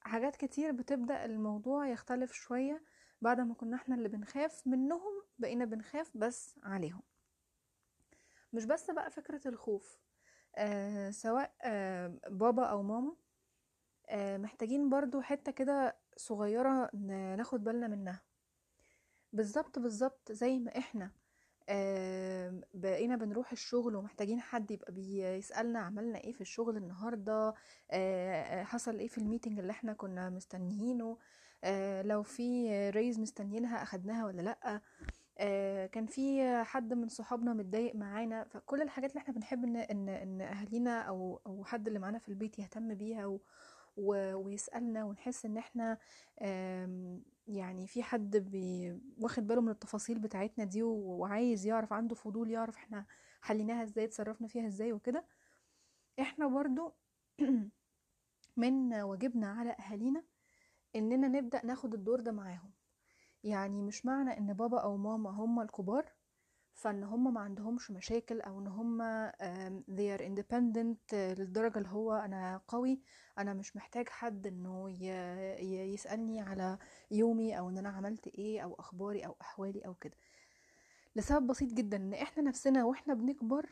حاجات 0.00 0.36
كتير 0.36 0.72
بتبدأ 0.72 1.24
الموضوع 1.24 1.88
يختلف 1.88 2.32
شوية. 2.32 2.82
بعد 3.22 3.40
ما 3.40 3.54
كنا 3.54 3.76
إحنا 3.76 3.94
اللي 3.94 4.08
بنخاف 4.08 4.66
منهم 4.66 5.22
بقينا 5.38 5.64
بنخاف 5.64 6.10
بس 6.16 6.56
عليهم. 6.62 7.02
مش 8.52 8.64
بس 8.64 8.90
بقى 8.90 9.10
فكرة 9.10 9.48
الخوف 9.48 9.98
آه 10.56 11.10
سواء 11.10 11.54
آه 11.62 12.18
بابا 12.28 12.64
أو 12.66 12.82
ماما 12.82 13.16
آه 14.08 14.36
محتاجين 14.36 14.88
برضو 14.90 15.20
حتة 15.20 15.52
كده 15.52 15.96
صغيرة 16.16 16.90
ناخد 17.36 17.64
بالنا 17.64 17.88
منها. 17.88 18.22
بالظبط 19.32 19.78
بالظبط 19.78 20.32
زي 20.32 20.58
ما 20.58 20.78
إحنا 20.78 21.10
آم، 21.68 22.60
بقينا 22.74 23.16
بنروح 23.16 23.52
الشغل 23.52 23.96
ومحتاجين 23.96 24.40
حد 24.40 24.70
يبقى 24.70 24.92
بيسألنا 24.92 25.78
عملنا 25.78 26.18
إيه 26.18 26.32
في 26.32 26.40
الشغل 26.40 26.76
النهاردة 26.76 27.54
آه، 27.90 28.62
حصل 28.64 28.98
إيه 28.98 29.08
في 29.08 29.18
ال 29.18 29.23
meeting 29.23 29.58
اللي 29.58 29.70
إحنا 29.70 29.92
كنا 29.92 30.30
مستنيينه. 30.30 31.10
آه، 31.12 31.18
لو 32.02 32.22
في 32.22 32.70
raise 32.90 33.20
مستنيينها 33.20 33.82
أخدناها 33.82 34.26
ولا 34.26 34.42
لأ. 34.42 34.80
آه، 35.38 35.86
كان 35.86 36.06
في 36.06 36.40
حد 36.64 36.94
من 36.94 37.08
صحابنا 37.08 37.52
متضايق 37.54 37.94
معانا 37.94 38.44
فكل 38.44 38.82
الحاجات 38.82 39.10
اللي 39.10 39.20
إحنا 39.20 39.34
بنحب 39.34 39.64
إن 39.64 39.76
إن 39.76 40.08
إن 40.08 40.40
أهالينا 40.40 41.00
أو 41.02 41.40
أو 41.46 41.64
حد 41.64 41.86
اللي 41.86 41.98
معانا 41.98 42.18
في 42.18 42.28
البيت 42.28 42.58
يهتم 42.58 42.94
بيها 42.94 43.26
و 43.26 43.40
ويسألنا 43.96 45.04
ونحس 45.04 45.44
إن 45.46 45.56
إحنا 45.58 45.98
يعني 47.48 47.86
في 47.86 48.02
حد 48.02 48.36
بي 48.36 48.98
واخد 49.18 49.46
باله 49.46 49.60
من 49.60 49.68
التفاصيل 49.68 50.18
بتاعتنا 50.18 50.64
دي 50.64 50.82
وعايز 50.82 51.66
يعرف 51.66 51.92
عنده 51.92 52.14
فضول 52.14 52.50
يعرف 52.50 52.76
إحنا 52.76 53.06
حليناها 53.40 53.82
إزاي 53.82 54.04
اتصرفنا 54.04 54.48
فيها 54.48 54.66
إزاي 54.66 54.92
وكده. 54.92 55.24
إحنا 56.20 56.46
برضو 56.46 56.94
من 58.56 58.94
واجبنا 58.94 59.52
على 59.52 59.70
أهالينا 59.70 60.22
إننا 60.96 61.28
نبدأ 61.28 61.66
ناخد 61.66 61.94
الدور 61.94 62.20
ده 62.20 62.32
معاهم. 62.32 62.70
يعني 63.44 63.82
مش 63.82 64.06
معنى 64.06 64.38
إن 64.38 64.52
بابا 64.52 64.80
أو 64.80 64.96
ماما 64.96 65.30
هم 65.30 65.60
الكبار 65.60 66.12
فإن 66.74 67.04
هم 67.04 67.34
ما 67.34 67.40
عندهمش 67.40 67.90
مشاكل 67.90 68.40
أو 68.40 68.58
إن 68.60 68.66
هم 68.66 69.02
آم، 69.02 69.84
they 69.90 70.18
are 70.18 70.22
independent 70.22 71.14
للدرجة 71.14 71.78
اللي 71.78 71.88
هو 71.88 72.12
أنا 72.12 72.60
قوي 72.68 73.00
أنا 73.38 73.54
مش 73.54 73.76
محتاج 73.76 74.08
حد 74.08 74.46
إنه 74.46 74.90
يسألني 75.94 76.40
على 76.40 76.78
يومي 77.10 77.58
أو 77.58 77.68
إن 77.68 77.78
أنا 77.78 77.88
عملت 77.88 78.26
إيه 78.26 78.60
أو 78.60 78.74
أخباري 78.74 79.26
أو 79.26 79.36
أحوالي 79.40 79.80
أو 79.86 79.94
كده. 79.94 80.16
لسبب 81.16 81.46
بسيط 81.46 81.72
جدا 81.72 81.96
إن 81.96 82.14
إحنا 82.14 82.42
نفسنا 82.42 82.84
وإحنا 82.84 83.14
بنكبر 83.14 83.66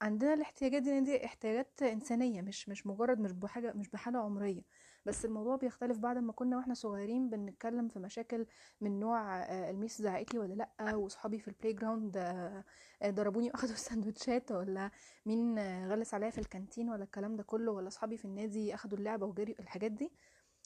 عندنا 0.00 0.34
الاحتياجات 0.34 0.82
دي 0.82 1.00
دي 1.00 1.24
احتياجات 1.24 1.82
إنسانية 1.82 2.42
مش 2.42 2.68
مش 2.68 2.86
مجرد 2.86 3.20
مش 3.20 3.32
بحاجة 3.32 3.72
مش 3.72 3.88
بحاله 3.88 4.18
عمرية. 4.18 4.62
بس 5.06 5.24
الموضوع 5.24 5.56
بيختلف 5.56 5.98
بعد 5.98 6.18
ما 6.18 6.32
كنا 6.32 6.56
وإحنا 6.56 6.74
صغيرين 6.74 7.30
بنتكلم 7.30 7.88
في 7.88 7.98
مشاكل 7.98 8.46
من 8.80 9.00
نوع 9.00 9.38
آه، 9.42 9.70
ال 9.70 9.76
Miss 9.76 10.02
زعقت 10.02 10.34
لي 10.34 10.40
ولا 10.40 10.54
لأ 10.54 10.94
وصحابي 10.94 11.38
في 11.38 11.48
ال 11.48 11.72
playground 11.72 12.16
آه، 12.16 12.64
آه، 13.02 13.10
ضربوني 13.10 13.48
وأخدوا 13.50 13.74
السندوتشات 13.74 14.52
ولا 14.52 14.90
مين 15.26 15.58
غلس 15.88 16.14
عليا 16.14 16.30
في 16.30 16.38
الكانتين 16.38 16.90
ولا 16.90 17.04
الكلام 17.04 17.36
ده 17.36 17.42
كله 17.42 17.72
ولا 17.72 17.88
صحابي 17.88 18.16
في 18.16 18.24
النادي 18.24 18.74
أخدوا 18.74 18.98
اللعبة 18.98 19.26
وجري 19.26 19.56
الحاجات 19.60 19.92
دي. 19.92 20.12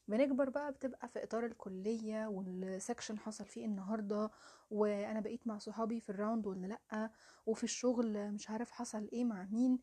بنكبر 0.09 0.49
بقى 0.50 0.73
بتبقى 0.73 1.09
في 1.09 1.23
إطار 1.25 1.47
الكلية 1.47 2.26
وال 2.26 2.47
section 2.47 3.18
حصل 3.18 3.44
فيه 3.44 3.66
النهارده 3.66 4.30
وأنا 4.70 5.20
بقيت 5.20 5.47
مع 5.47 5.59
صحابي 5.59 6.00
في 6.00 6.11
ال 6.11 6.16
round 6.16 6.47
ولا 6.47 6.66
لأ 6.66 7.11
وفي 7.47 7.64
الشغل 7.64 8.32
مش 8.32 8.50
عارف 8.50 8.70
حصل 8.70 9.09
إيه 9.12 9.25
مع 9.25 9.47
مين. 9.50 9.78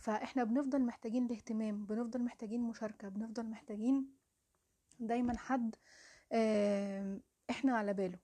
فاحنا 0.00 0.44
بنفضل 0.44 0.82
محتاجين 0.82 1.26
الاهتمام 1.26 1.84
بنفضل 1.86 2.22
محتاجين 2.22 2.60
مشاركة 2.60 3.08
بنفضل 3.08 3.46
محتاجين 3.46 4.10
دايما 5.00 5.36
حد 5.38 5.74
إحنا 7.50 7.76
على 7.76 7.94
باله. 7.94 8.18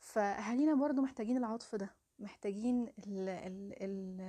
فاهالينا 0.00 0.74
برضو 0.74 1.02
محتاجين 1.02 1.36
العطف 1.36 1.74
ده 1.74 1.96
محتاجين 2.18 2.82
ال 2.88 3.28
ال 3.28 3.74
ال 3.82 4.20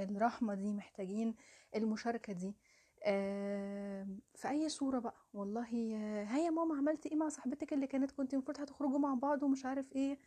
الرحمة 0.00 0.54
دي 0.54 0.72
محتاجين 0.72 1.34
المشاركة 1.76 2.32
دي. 2.32 2.54
في 4.34 4.48
أي 4.48 4.68
صورة 4.68 4.98
بقى؟ 4.98 5.14
والله 5.34 5.96
آه، 5.96 6.24
هيا 6.24 6.50
ماما 6.50 6.76
عملتي 6.76 7.08
إيه 7.08 7.16
مع 7.16 7.28
صاحبتك 7.28 7.72
اللي 7.72 7.86
كانت 7.86 8.10
كنت 8.10 8.34
المفروض 8.34 8.60
هتخرجوا 8.60 8.98
مع 8.98 9.14
بعض 9.14 9.42
ومش 9.42 9.64
عارف 9.66 9.92
إيه؟ 9.92 10.18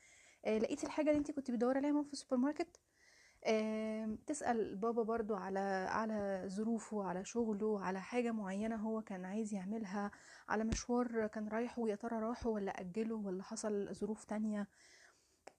آه، 0.46 0.58
لقيتي 0.58 0.86
الحاجة 0.86 1.10
اللي 1.10 1.20
انت 1.20 1.32
كنت 1.32 1.52
بتدوري 1.52 1.78
عليها 1.78 2.04
في 2.04 2.14
السوبر 2.14 2.38
ماركت؟ 2.38 2.80
تسأل 4.28 4.76
بابا 4.76 5.04
برضو 5.04 5.36
على 5.36 5.60
على 5.90 6.44
ظروفه 6.48 7.04
على 7.04 7.26
شغله 7.26 7.80
على 7.82 8.02
حاجة 8.02 8.32
معينة 8.32 8.76
هو 8.76 9.02
كان 9.02 9.26
عايز 9.26 9.54
يعملها 9.54 10.12
على 10.50 10.64
مشوار 10.64 11.28
كان 11.28 11.48
رايحه 11.48 11.82
ويا 11.82 11.96
ترى 11.96 12.20
راحه 12.20 12.50
ولا 12.50 12.72
أجله 12.82 13.16
ولا 13.16 13.44
حصل 13.44 13.94
ظروف 13.96 14.24
تانية. 14.24 14.68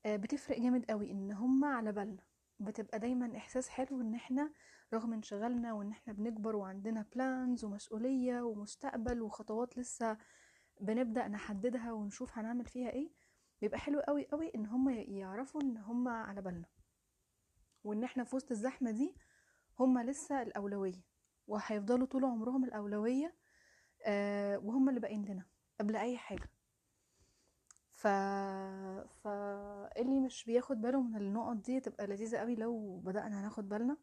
آه، 0.06 0.16
بتفرق 0.16 0.60
جامد 0.60 0.84
قوي 0.90 1.10
إن 1.10 1.32
هما 1.32 1.68
على 1.68 1.92
بالنا. 1.92 2.22
بتبقى 2.60 2.98
دايما 2.98 3.36
إحساس 3.36 3.68
حلو 3.68 4.00
إن 4.00 4.14
إحنا 4.14 4.52
رغم 4.94 5.12
انشغالنا 5.12 5.72
وإن 5.72 5.90
إحنا 5.90 6.12
بنكبر 6.12 6.56
وعندنا 6.56 7.04
بلانز 7.14 7.64
ومسؤولية 7.64 8.40
ومستقبل 8.42 9.22
وخطوات 9.22 9.78
لسه 9.78 10.16
بنبدأ 10.80 11.28
نحددها 11.28 11.92
ونشوف 11.92 12.38
هنعمل 12.38 12.64
فيها 12.64 12.90
إيه 12.90 13.10
بيبقى 13.60 13.78
حلو 13.78 14.00
قوي 14.00 14.26
قوي 14.32 14.52
إن 14.54 14.66
هما 14.66 14.92
يعرفوا 14.92 15.62
إن 15.62 15.76
هما 15.78 16.10
على 16.12 16.42
بالنا. 16.42 16.75
وإن 17.86 18.04
إحنا 18.04 18.24
في 18.24 18.36
وسط 18.36 18.50
الزحمة 18.50 18.90
دي 18.90 19.14
هما 19.78 20.04
لسه 20.04 20.42
الأولوية 20.42 21.02
وهيفضلوا 21.46 22.06
طول 22.06 22.24
عمرهم 22.24 22.64
الأولوية 22.64 23.34
آه 24.04 24.58
وهم 24.58 24.88
اللي 24.88 25.00
باقيين 25.00 25.24
لنا 25.24 25.44
قبل 25.80 25.96
أي 25.96 26.18
حاجة. 26.18 26.50
ف... 27.92 28.06
ف 29.22 29.26
اللي 29.96 30.20
مش 30.20 30.44
بياخد 30.44 30.80
باله 30.80 31.02
من 31.02 31.16
النقط 31.16 31.56
دي 31.56 31.80
تبقى 31.80 32.06
لذيذة 32.06 32.38
قوي 32.38 32.54
لو 32.54 32.96
بدأنا 33.04 33.42
ناخد 33.42 33.68
بالنا. 33.68 33.96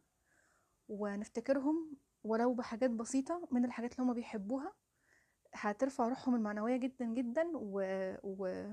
ونفتكرهم 0.89 1.97
ولو 2.23 2.53
بحاجات 2.53 2.89
بسيطة 2.89 3.47
من 3.51 3.65
الحاجات 3.65 3.91
اللي 3.93 4.03
هما 4.03 4.13
بيحبوها 4.13 4.73
هترفع 5.53 6.07
روحهم 6.07 6.35
المعنوية 6.35 6.77
جدا 6.77 7.05
جدا 7.05 7.51
و... 7.55 7.81
و... 8.23 8.65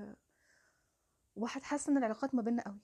وهتحسن 1.35 1.97
العلاقات 1.97 2.35
ما 2.35 2.41
بيننا 2.41 2.63
قوي. 2.63 2.79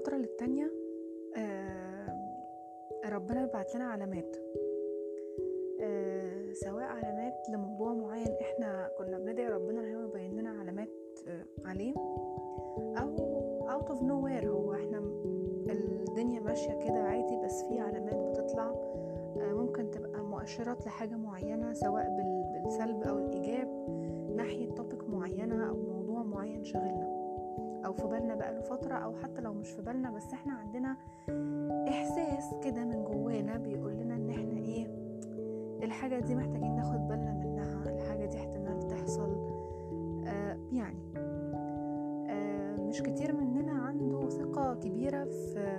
فترة 0.00 0.16
للتانية 0.16 0.72
آه، 1.36 2.16
ربنا 3.08 3.46
بعت 3.46 3.74
لنا 3.74 3.84
علامات. 3.84 4.36
آه، 5.80 6.52
سواء 6.52 6.84
علامات 6.84 7.34
لموضوع 7.52 7.92
معين 7.92 8.28
إحنا 8.40 8.90
كنا 8.98 9.18
بندعي 9.18 9.48
ربنا 9.48 9.80
ان 9.80 9.94
هو 9.94 10.02
يبين 10.08 10.40
لنا 10.40 10.50
علامات 10.50 10.88
آه، 11.28 11.44
عليه 11.64 11.94
أو 12.98 13.16
out 13.68 13.84
of 13.88 13.98
nowhere. 14.00 14.46
هو 14.46 14.72
إحنا 14.74 14.98
الدنيا 16.08 16.40
ماشية 16.40 16.72
كده 16.72 17.02
عادي 17.02 17.36
بس 17.44 17.62
في 17.62 17.80
علامات 17.80 18.14
بتطلع 18.14 18.72
ممكن 19.36 19.90
تبقى 19.90 20.22
مؤشرات 20.24 20.86
لحاجة 20.86 21.16
معينة 21.16 21.72
سواء 21.72 22.08
بال- 22.16 22.62
بالسلب 22.62 23.02
أو 23.02 23.18
الإيجاب 23.18 23.68
ناحية 24.36 24.70
توبيك 24.70 25.08
معينة 25.08 25.68
أو 25.68 25.76
موضوع 25.76 26.22
معين 26.22 26.64
شاغلنا. 26.64 27.09
أو 27.86 27.92
في 27.92 28.06
بالنا 28.06 28.34
بقاله 28.34 28.60
فترة 28.60 28.94
أو 28.94 29.14
حتى 29.16 29.40
لو 29.40 29.52
مش 29.52 29.68
في 29.70 29.82
بالنا 29.82 30.10
بس 30.10 30.32
إحنا 30.32 30.52
عندنا 30.52 30.96
إحساس 31.88 32.54
كده 32.64 32.84
من 32.84 33.04
جوانا 33.04 33.56
بيقول 33.56 33.92
لنا 33.92 34.14
إن 34.14 34.30
إحنا 34.30 34.58
إيه 34.60 34.86
الحاجة 35.82 36.20
دي 36.20 36.34
محتاجين 36.34 36.76
ناخد 36.76 37.08
بالنا 37.08 37.32
منها 37.32 37.90
الحاجة 37.90 38.26
دي 38.26 38.36
احتمال 38.36 38.86
تحصل. 38.88 39.36
آه 40.26 40.56
يعني 40.72 40.98
آه 42.30 42.76
مش 42.76 43.02
كتير 43.02 43.36
مننا 43.36 43.72
عنده 43.72 44.28
ثقة 44.28 44.74
كبيرة 44.74 45.24
في 45.24 45.78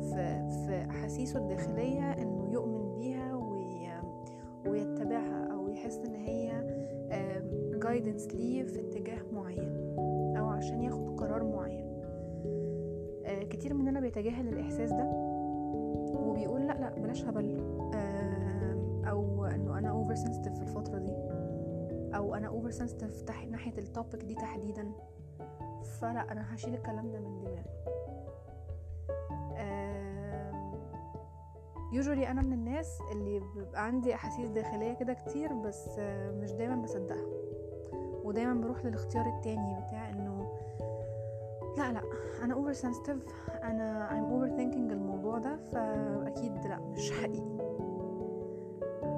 في 0.00 0.48
في 0.66 0.86
أحاسيسه 0.90 1.38
الداخلية 1.40 2.12
إنه 2.12 2.48
يؤمن 2.52 2.94
بيها 2.94 3.34
وي 3.36 3.88
ويتبعها 4.66 5.48
أو 5.52 5.68
يحس 5.68 5.96
إن 5.98 6.14
هي 6.14 6.52
guidance 7.82 8.26
ليه 8.34 8.62
في 8.62 8.80
اتجاه 8.80 9.22
معين 9.32 9.94
أو 10.38 10.46
عشان 10.48 10.82
ياخد 10.82 11.03
بيتجاهل 14.04 14.48
الإحساس 14.48 14.90
ده 14.92 15.04
وبيقول 16.14 16.66
لا 16.66 16.72
لا 16.72 16.90
بلاش 16.90 17.24
هبل. 17.24 17.60
آم، 17.94 19.04
أو 19.04 19.44
إنه 19.44 19.78
أنا 19.78 19.88
over 19.90 20.14
sensitive 20.14 20.54
في 20.54 20.62
الفترة 20.62 20.98
دي. 20.98 21.12
أو 22.16 22.34
أنا 22.34 22.48
over 22.48 22.70
sensitive 22.70 23.22
تح... 23.22 23.46
ناحية 23.46 23.78
ال 23.78 23.86
topic 23.86 24.24
دي 24.24 24.34
تحديدا. 24.34 24.92
فلا 26.00 26.32
أنا 26.32 26.54
هشيل 26.54 26.74
الكلام 26.74 27.10
ده 27.12 27.20
من 27.20 27.38
دماغي. 27.38 27.64
usually 31.92 32.30
أنا 32.30 32.42
من 32.42 32.52
الناس 32.52 32.98
اللي 33.12 33.40
بيبقى 33.56 33.86
عندي 33.86 34.14
أحاسيس 34.14 34.48
داخلية 34.48 34.92
كده 34.92 35.12
كتير 35.12 35.52
بس 35.52 35.98
مش 36.42 36.52
دايما 36.52 36.76
بصدقها. 36.82 37.26
ودايما 38.24 38.54
بروح 38.60 38.84
للاختيار 38.84 39.26
التاني 39.26 39.76
بتاع 39.86 40.10
إنه 40.10 40.52
لا 41.78 41.92
لا. 41.92 42.00
أنا 42.44 42.54
over 42.54 42.72
sensitive 42.72 43.26
أنا 43.62 44.08
I'm 44.10 44.32
overthinking 44.32 44.92
الموضوع 44.92 45.38
ده 45.38 45.56
فأكيد 45.72 46.66
لأ 46.66 46.78
مش 46.80 47.12
حقيقي. 47.12 47.58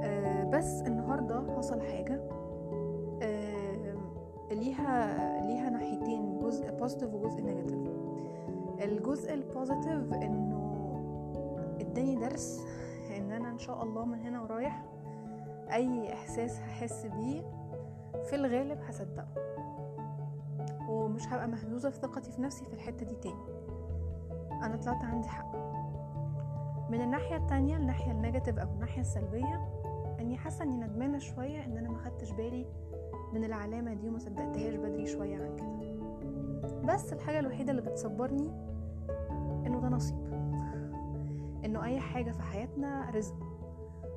آه 0.02 0.45
بس 0.45 0.80
النهارده 0.83 1.54
حصل 1.56 1.80
حاجة. 1.80 2.21
آه 3.23 3.97
ليها 4.50 5.16
ليها 5.47 5.71
ناحيتين 5.71 6.38
جزء 6.38 6.71
positive 6.70 7.14
وجزء 7.14 7.42
negative 7.42 7.78
الجزء 8.83 9.35
ال 9.34 9.43
positive 9.43 10.12
إنه 10.14 10.56
اداني 11.80 12.16
درس 12.16 12.66
إن 13.16 13.33
أنا 13.33 13.50
إن 13.50 13.59
شاء 13.59 13.83
الله 13.83 14.04
من 14.04 14.18
هنا 14.21 14.42
ورايح 14.42 14.85
أي 15.73 16.12
إحساس 16.12 16.61
هحس 16.61 17.06
بيه 17.06 17.42
في 18.25 18.37
الغالب 18.37 18.78
هصدقه. 18.88 19.26
ومش 20.88 21.26
هبقى 21.28 21.48
مهزوزة 21.48 21.90
في 21.90 21.96
ثقتي 21.96 22.32
في 22.32 22.42
نفسي 22.42 22.64
في 22.64 22.72
الحتة 22.72 23.06
دي 23.06 23.14
تاني. 23.16 23.44
أنا 24.62 24.76
طلعت 24.76 25.04
عندي 25.04 25.28
حق. 25.28 25.56
من 26.90 27.00
الناحية 27.00 27.36
التانية 27.36 27.76
الناحية 27.76 28.12
النيجاتيف 28.12 28.58
أو 28.58 28.68
الناحية 28.74 29.00
السلبية 29.00 29.68
إني 30.20 30.36
حاسة 30.36 30.64
إني 30.64 30.76
ندمانة 30.76 31.18
شوية 31.18 31.64
إن 31.64 31.76
أنا 31.76 31.88
ما 31.88 31.98
خدتش 31.98 32.30
بالي 32.30 32.66
من 33.32 33.44
العلامة 33.44 33.94
دي 33.94 34.08
وما 34.08 34.18
صدقتهاش 34.18 34.74
بدري 34.74 35.06
شوية 35.06 35.36
عن 35.36 35.56
كده. 35.56 35.76
بس 36.94 37.12
الحاجة 37.12 37.38
الوحيدة 37.38 37.70
اللي 37.70 37.82
بتصبرني 37.82 38.50
إنه 39.66 39.80
ده 39.80 39.88
نصيب. 39.88 40.26
إنه 41.64 41.84
أي 41.84 42.00
حاجة 42.00 42.30
في 42.30 42.42
حياتنا 42.42 43.10
رزق. 43.10 43.34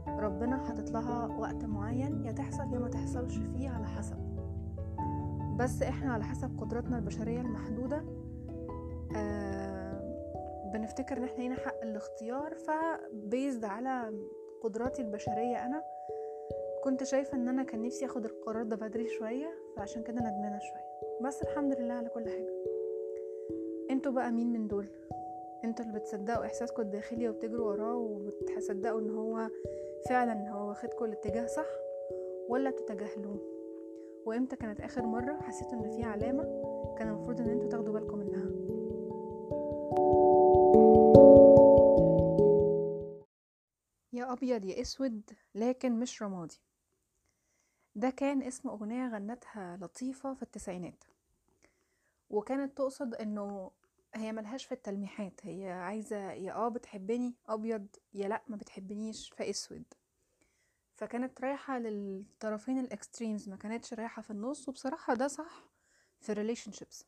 ربنا 0.07 0.57
حاطط 0.67 0.89
لها 0.91 1.25
وقت 1.27 1.65
معين 1.65 2.25
يا 2.25 2.31
تحصل 2.31 2.73
يا 2.73 2.79
ما 2.79 2.87
تحصلش 2.87 3.37
فيه 3.37 3.69
على 3.69 3.87
حسب. 3.87 4.28
بس 5.59 5.81
إحنا 5.81 6.13
على 6.13 6.23
حسب 6.23 6.59
قدراتنا 6.61 6.97
البشرية 6.97 7.41
المحدودة 7.41 8.03
آه 9.15 10.69
بنفتكر 10.73 11.17
إن 11.17 11.23
إحنا 11.23 11.41
لينا 11.41 11.55
حق 11.55 11.81
الاختيار 11.83 12.55
فبيزد 12.55 13.65
على 13.65 14.13
قدراتي 14.63 15.01
البشرية 15.01 15.65
أنا 15.65 15.83
كنت 16.83 17.03
شايفة 17.03 17.37
إن 17.37 17.47
أنا 17.47 17.63
كان 17.63 17.81
نفسي 17.81 18.05
آخد 18.05 18.25
القرار 18.25 18.63
ده 18.63 18.75
بدري 18.75 19.07
شوية 19.07 19.49
فعشان 19.75 20.03
كده 20.03 20.15
ندمانة 20.19 20.59
شوية. 20.59 21.27
بس 21.27 21.41
الحمد 21.41 21.79
لله 21.79 21.93
على 21.93 22.09
كل 22.09 22.29
حاجة. 22.29 22.53
أنتوا 23.91 24.11
بقى 24.11 24.31
مين 24.31 24.51
من 24.51 24.67
دول؟ 24.67 24.87
أنتوا 25.63 25.85
اللي 25.85 25.99
بتصدقوا 25.99 26.45
إحساسكم 26.45 26.81
الداخلي 26.81 27.29
وبتجروا 27.29 27.67
وراه 27.71 27.95
وبتصدقوا 27.95 28.99
إن 29.01 29.09
هو 29.09 29.47
فعلا 30.09 30.49
هو 30.49 30.69
واخدكم 30.69 31.05
الاتجاه 31.05 31.45
صح 31.45 31.67
ولا 32.49 32.69
بتتجاهلوه؟ 32.69 33.58
وامتى 34.29 34.55
كانت 34.55 34.81
آخر 34.81 35.05
مرة 35.05 35.41
حسيتوا 35.41 35.73
إن 35.73 35.91
في 35.91 36.03
علامة 36.03 36.43
كان 36.97 37.07
المفروض 37.07 37.41
إن 37.41 37.49
أنتوا 37.49 37.69
تاخدوا 37.69 37.93
بالكم 37.93 38.17
منها؟ 38.17 38.49
يا 44.13 44.33
أبيض 44.33 44.65
يا 44.65 44.81
أسود 44.81 45.31
لكن 45.55 45.99
مش 45.99 46.23
رمادي. 46.23 46.61
ده 47.95 48.09
كان 48.09 48.43
اسم 48.43 48.69
أغنية 48.69 49.07
غنتها 49.07 49.77
لطيفة 49.77 50.33
في 50.33 50.43
التسعينات. 50.43 51.03
وكانت 52.29 52.77
تقصد 52.77 53.15
إنه 53.15 53.71
هي 54.15 54.31
ملهاش 54.31 54.65
في 54.65 54.71
التلميحات 54.71 55.45
هي 55.45 55.71
عايزة 55.71 56.31
يا 56.31 56.53
آه 56.53 56.69
بتحبني 56.69 57.35
أبيض 57.47 57.87
يا 58.13 58.27
لأ 58.27 58.41
ما 58.47 58.55
بتحبنيش 58.55 59.29
فأسود. 59.37 59.83
فكانت 60.99 61.41
رايحة 61.41 61.79
للطرفين 61.79 62.79
ال 62.79 62.87
extremes 62.87 63.49
ما 63.49 63.55
كانتش 63.55 63.93
رايحة 63.93 64.21
في 64.21 64.29
النص 64.31 64.69
وبصراحة 64.69 65.13
ده 65.13 65.27
صح 65.27 65.63
في 66.19 66.35
relationships. 66.35 67.03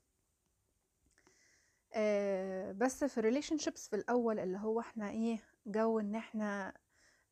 آه 1.94 2.72
بس 2.72 3.04
في 3.04 3.22
relationships 3.22 3.90
في 3.90 3.96
الأول 3.96 4.40
اللي 4.40 4.58
هو 4.58 4.80
إحنا 4.80 5.10
إيه 5.10 5.40
جو 5.66 6.00
إن 6.00 6.16
إحنا 6.16 6.74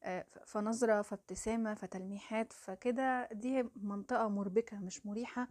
آه 0.04 0.25
فنظرة 0.46 1.01
فابتسامة 1.01 1.74
فتلميحات 1.74 2.54
فكده 2.54 3.30
دي 3.32 3.63
منطقة 3.75 4.28
مربكة 4.30 4.80
مش 4.80 5.06
مريحة. 5.06 5.48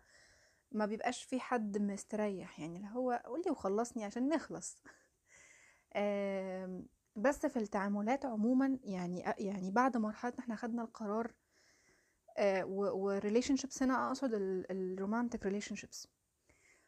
ما 0.72 0.86
بيبقاش 0.86 1.24
في 1.24 1.40
حد 1.40 1.78
مستريح 1.78 2.60
يعني 2.60 2.76
اللي 2.76 2.88
هو 2.92 3.22
قولي 3.24 3.50
وخلصني 3.50 4.04
عشان 4.04 4.28
نخلص. 4.28 4.82
بس 7.18 7.46
في 7.46 7.58
التعاملات 7.58 8.24
عموما 8.26 8.78
يعني 8.84 9.20
يعني 9.38 9.70
بعد 9.70 9.96
مرحلة 9.96 10.32
إحنا 10.38 10.56
خدنا 10.56 10.82
القرار 10.82 11.32
و 12.72 13.56
relationships 13.56 13.82
هنا 13.82 14.06
أقصد 14.08 14.30
ال 14.70 15.46
romantic 15.46 15.74
relationships 15.76 16.08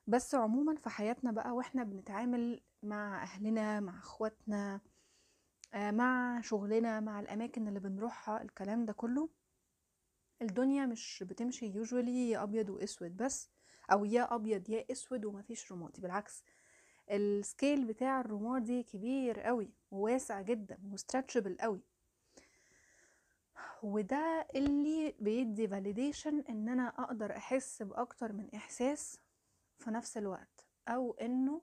بس 0.06 0.34
عموما 0.34 0.74
في 0.76 0.90
حياتنا 0.90 1.32
بقى 1.32 1.50
وإحنا 1.54 1.84
بنتعامل 1.84 2.60
مع 2.82 3.22
أهلنا 3.22 3.80
مع 3.80 3.98
إخواتنا 3.98 4.80
مع 5.74 6.40
شغلنا 6.40 7.00
مع 7.00 7.20
الأماكن 7.20 7.68
اللي 7.68 7.80
بنروحها 7.80 8.42
الكلام 8.42 8.84
ده 8.84 8.92
كله 8.92 9.28
الدنيا 10.42 10.86
مش 10.86 11.24
بتمشي 11.26 11.66
usually 11.66 12.36
أبيض 12.42 12.70
وأسود 12.70 13.16
بس 13.16 13.48
أو 13.92 14.04
يا 14.04 14.34
أبيض 14.34 14.70
يا 14.70 14.84
أسود 14.92 15.24
ومفيش 15.24 15.72
رمادي 15.72 16.00
بالعكس. 16.00 16.44
ال 17.10 17.22
scale 17.22 17.84
بتاع 17.84 18.20
الرمادي 18.20 18.82
كبير 18.82 19.40
قوي 19.40 19.70
وواسع 19.90 20.40
جدا 20.40 20.78
و 20.92 20.97
stretchable 20.97 21.56
قوي. 21.60 21.80
وده 23.82 24.46
اللي 24.54 25.14
بيدي 25.20 25.68
validation 25.68 26.40
إن 26.48 26.68
أنا 26.68 26.88
أقدر 26.88 27.36
أحس 27.36 27.82
بأكتر 27.82 28.32
من 28.32 28.48
إحساس 28.54 29.18
في 29.78 29.90
نفس 29.90 30.16
الوقت 30.16 30.66
أو 30.88 31.12
إنه 31.14 31.62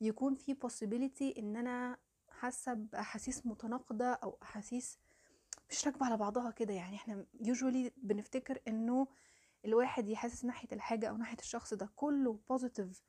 يكون 0.00 0.34
في 0.34 0.54
possibility 0.54 1.38
إن 1.38 1.56
أنا 1.56 1.96
حاسة 2.30 2.74
بأحاسيس 2.74 3.46
متناقضة 3.46 4.04
أو 4.12 4.38
أحاسيس 4.42 4.98
مش 5.70 5.86
راكبة 5.86 6.06
على 6.06 6.16
بعضها 6.16 6.50
كده. 6.50 6.74
يعني 6.74 6.96
إحنا 6.96 7.26
usually 7.40 7.92
بنفتكر 7.96 8.60
إنه 8.68 9.06
الواحد 9.64 10.08
يحسس 10.08 10.44
ناحية 10.44 10.68
الحاجة 10.72 11.06
أو 11.08 11.16
ناحية 11.16 11.38
الشخص 11.38 11.74
ده 11.74 11.90
كله 11.96 12.38
positive 12.48 13.02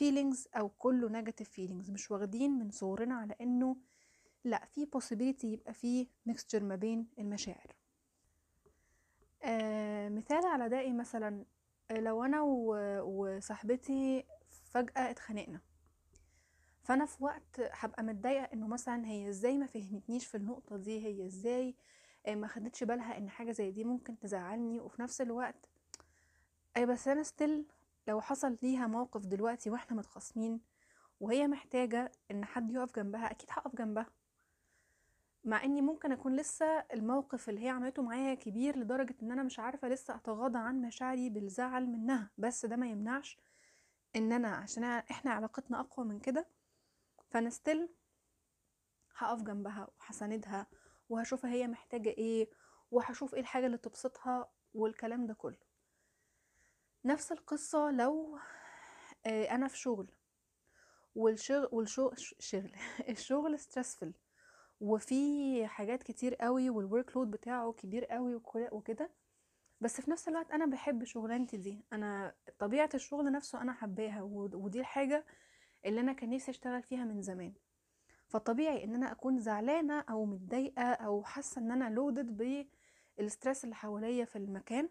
feelings 0.00 0.46
أو 0.56 0.68
كله 0.68 1.08
negative 1.08 1.60
feelings 1.60 1.90
مش 1.90 2.10
واخدين 2.10 2.50
منظورنا 2.50 3.14
على 3.14 3.34
إنه 3.40 3.76
لأ 4.44 4.64
في 4.64 4.86
possibility 4.96 5.44
يبقى 5.44 5.74
في 5.74 6.06
mixture 6.30 6.62
ما 6.62 6.76
بين 6.76 7.06
المشاعر. 7.18 7.74
آه 9.42 10.08
مثال 10.08 10.46
على 10.46 10.68
ده 10.68 10.80
إيه 10.80 10.92
مثلا؟ 10.92 11.44
لو 11.90 12.24
أنا 12.24 12.40
وصاحبتي 13.02 14.24
فجأة 14.70 15.10
اتخانقنا. 15.10 15.60
فأنا 16.82 17.06
في 17.06 17.24
وقت 17.24 17.60
هبقى 17.72 18.02
متضايقة 18.02 18.44
إنه 18.44 18.66
مثلا 18.66 19.06
هي 19.06 19.28
إزاي 19.28 19.58
ما 19.58 19.66
فهمتنيش 19.66 20.26
في 20.26 20.36
النقطة 20.36 20.76
دي 20.76 21.04
هي 21.06 21.26
إزاي 21.26 21.74
ما 22.28 22.46
خدتش 22.46 22.84
بالها 22.84 23.18
إن 23.18 23.30
حاجة 23.30 23.52
زي 23.52 23.70
دي 23.70 23.84
ممكن 23.84 24.18
تزعلني. 24.18 24.80
وفي 24.80 25.02
نفس 25.02 25.20
الوقت 25.20 25.68
اي 26.76 26.86
بس 26.86 27.08
أنا 27.08 27.22
ستيل 27.22 27.66
لو 28.08 28.20
حصل 28.20 28.58
ليها 28.62 28.86
موقف 28.86 29.26
دلوقتي 29.26 29.70
وإحنا 29.70 29.96
متخاصمين 29.96 30.60
وهي 31.20 31.46
محتاجة 31.48 32.12
إن 32.30 32.44
حد 32.44 32.70
يقف 32.70 32.96
جنبها 32.96 33.30
أكيد 33.30 33.48
هقف 33.52 33.76
جنبها. 33.76 34.06
مع 35.44 35.64
إني 35.64 35.82
ممكن 35.82 36.12
أكون 36.12 36.36
لسه 36.36 36.66
الموقف 36.66 37.48
اللي 37.48 37.64
هي 37.64 37.68
عملته 37.68 38.02
معايا 38.02 38.34
كبير 38.34 38.78
لدرجة 38.78 39.14
إن 39.22 39.32
أنا 39.32 39.42
مش 39.42 39.58
عارفة 39.58 39.88
لسه 39.88 40.14
أتغاضى 40.14 40.58
عن 40.58 40.80
مشاعري 40.82 41.30
بالزعل 41.30 41.86
منها. 41.86 42.30
بس 42.38 42.66
ده 42.66 42.76
ما 42.76 42.86
يمنعش 42.90 43.38
إن 44.16 44.32
أنا 44.32 44.48
عشان 44.48 44.84
إحنا 44.84 45.30
علاقتنا 45.30 45.80
أقوى 45.80 46.06
من 46.06 46.20
كده. 46.20 46.46
فأنا 47.30 47.50
still 47.50 47.88
هقف 49.16 49.42
جنبها 49.42 49.88
وهساندها 50.00 50.66
وهشوفها 51.08 51.50
هي 51.50 51.68
محتاجة 51.68 52.08
إيه 52.10 52.50
وهشوف 52.90 53.34
إيه 53.34 53.40
الحاجة 53.40 53.66
اللي 53.66 53.78
تبسطها 53.78 54.48
والكلام 54.74 55.26
ده 55.26 55.34
كله. 55.34 55.63
نفس 57.04 57.32
القصة 57.32 57.90
لو 57.90 58.38
أنا 59.26 59.68
في 59.68 59.78
شغل 59.78 60.08
والشغل 61.14 61.68
والشغل 61.72 62.14
شغل 62.38 62.72
الشغل 63.08 63.58
stressful 63.58 64.12
وفي 64.80 65.66
حاجات 65.66 66.02
كتير 66.02 66.34
قوي 66.34 66.70
وال 66.70 67.16
workload 67.16 67.30
بتاعه 67.30 67.72
كبير 67.72 68.04
قوي 68.04 68.40
وكده 68.72 69.10
بس 69.80 70.00
في 70.00 70.10
نفس 70.10 70.28
الوقت 70.28 70.50
أنا 70.50 70.66
بحب 70.66 71.04
شغلانتي 71.04 71.56
دي. 71.56 71.84
أنا 71.92 72.34
طبيعة 72.58 72.88
الشغل 72.94 73.32
نفسه 73.32 73.62
أنا 73.62 73.72
حباها 73.72 74.22
ودي 74.22 74.80
الحاجة 74.80 75.24
اللي 75.86 76.00
أنا 76.00 76.12
كان 76.12 76.30
نفسي 76.30 76.50
أشتغل 76.50 76.82
فيها 76.82 77.04
من 77.04 77.22
زمان. 77.22 77.52
فطبيعي 78.28 78.84
إن 78.84 78.94
أنا 78.94 79.12
أكون 79.12 79.40
زعلانة 79.40 80.00
أو 80.00 80.24
متضايقة 80.24 80.82
أو 80.82 81.22
حاسة 81.24 81.60
إن 81.60 81.72
أنا 81.72 81.90
loaded 81.90 82.66
بال 83.18 83.30
stress 83.30 83.64
اللي 83.64 83.74
حواليا 83.74 84.24
في 84.24 84.36
المكان 84.36 84.88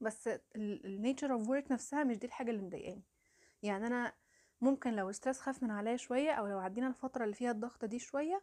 بس 0.00 0.30
ال 0.56 0.67
nature 0.67 1.32
of 1.32 1.48
work 1.48 1.72
نفسها 1.72 2.04
مش 2.04 2.16
دي 2.18 2.26
الحاجة 2.26 2.50
اللي 2.50 2.62
مضايقاني. 2.62 3.02
يعني 3.62 3.86
أنا 3.86 4.12
ممكن 4.60 4.92
لو 4.92 5.08
ال 5.10 5.14
stress 5.14 5.40
خف 5.40 5.62
من 5.62 5.70
عليا 5.70 5.96
شوية 5.96 6.30
أو 6.32 6.46
لو 6.46 6.58
عدينا 6.58 6.86
الفترة 6.88 7.24
اللي 7.24 7.34
فيها 7.34 7.50
الضغطه 7.50 7.86
دي 7.86 7.98
شوية 7.98 8.42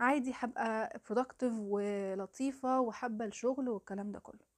عادي 0.00 0.32
هبقى 0.34 1.00
productive 1.12 1.52
ولطيفة 1.58 2.80
وحابة 2.80 3.24
الشغل 3.24 3.68
والكلام 3.68 4.12
ده 4.12 4.18
كله. 4.20 4.48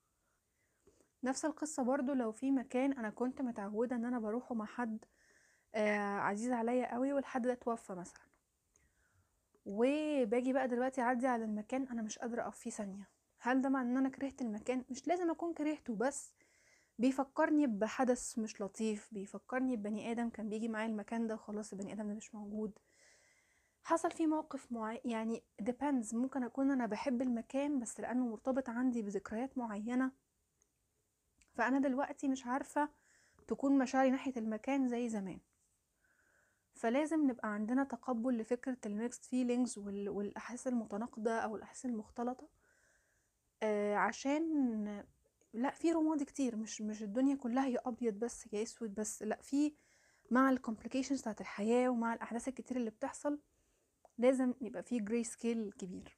نفس 1.24 1.44
القصة 1.44 1.83
برضو 1.83 2.12
لو 2.12 2.33
في 2.33 2.50
مكان 2.50 2.92
أنا 2.92 3.11
كنت 3.11 3.42
متعودة 3.42 3.96
إن 3.96 4.05
أنا 4.05 4.18
بروحه 4.18 4.55
مع 4.55 4.66
حد 4.66 5.05
آه 5.74 5.98
عزيز 5.98 6.53
عليا 6.53 6.94
قوي 6.94 7.12
والحد 7.12 7.42
ده 7.42 7.55
توفى 7.55 7.92
مثلا. 7.92 8.20
وباجي 9.66 10.53
بقى 10.53 10.68
دلوقتي 10.68 11.00
أعدي 11.00 11.26
على 11.26 11.44
المكان 11.44 11.88
أنا 11.88 12.03
مش 12.03 12.18
قادرة 12.18 12.42
أقف 12.42 12.59
فيه 12.59 12.70
ثانية. 12.70 13.09
هل 13.40 13.62
ده 13.62 13.68
معنى 13.68 13.90
إن 13.90 13.96
أنا 13.96 14.09
كرهت 14.09 14.42
المكان؟ 14.42 14.85
مش 14.90 15.09
لازم 15.09 15.31
أكون 15.31 15.55
كرهته 15.55 15.94
بس 15.96 16.35
بيفكرني 16.98 17.66
بحدث 17.66 18.38
مش 18.38 18.61
لطيف 18.61 19.09
بيفكرني 19.12 19.76
ببني 19.76 20.11
آدم 20.11 20.29
كان 20.29 20.48
بيجي 20.48 20.68
معايا 20.68 20.87
المكان 20.88 21.26
ده 21.26 21.35
وخلاص 21.35 21.72
البني 21.72 21.92
آدم 21.92 22.09
ده 22.09 22.14
مش 22.14 22.35
موجود. 22.35 22.79
حصل 23.85 24.11
فيه 24.11 24.26
موقف 24.26 24.72
معين 24.72 25.00
يعني 25.05 25.42
depends. 25.62 26.14
ممكن 26.14 26.42
أكون 26.44 26.70
أنا 26.70 26.87
بحب 26.87 27.22
المكان 27.22 27.79
بس 27.79 28.00
لأنه 28.00 28.26
مرتبط 28.26 28.68
عندي 28.68 29.03
بذكريات 29.03 29.59
معينة. 29.59 30.12
فأنا 31.55 31.79
دلوقتي 31.79 32.29
مش 32.29 32.46
عارفة 32.46 32.88
تكون 33.48 33.79
مشاعري 33.79 34.11
ناحية 34.11 34.33
المكان 34.37 34.88
زي 34.88 35.09
زمان. 35.09 35.40
فلازم 36.74 37.31
نبقى 37.31 37.48
عندنا 37.53 37.85
تقبل 37.85 38.38
لفكرة 38.38 38.79
ال 38.86 38.93
mixed 38.93 39.24
feelings 39.24 39.78
والأحاسيس 39.79 40.66
المتناقضة 40.66 41.33
أو 41.33 41.57
الأحاسيس 41.57 41.87
المختلطة. 41.87 42.59
آه 43.62 43.94
عشان 43.96 45.04
لا 45.54 45.70
في 45.70 45.92
رمادي 45.92 46.22
كتير 46.22 46.56
مش 46.56 46.80
مش 46.82 47.02
الدنيا 47.02 47.34
كلها 47.36 47.68
يا 47.68 47.78
أبيض 47.86 48.14
بس 48.14 48.52
يا 48.52 48.62
أسود 48.62 48.94
بس 48.94 49.22
لا 49.22 49.38
في 49.42 49.72
مع 50.30 50.50
ال 50.50 50.55
complications 50.55 51.20
بتاعت 51.20 51.40
الحياة 51.40 51.88
ومع 51.88 52.14
الأحداث 52.14 52.48
الكتير 52.48 52.76
اللي 52.76 52.90
بتحصل 52.90 53.38
لازم 54.18 54.54
يبقى 54.60 54.82
في 54.82 54.98
gray 55.00 55.24
scale 55.24 55.72
كبير. 55.78 56.16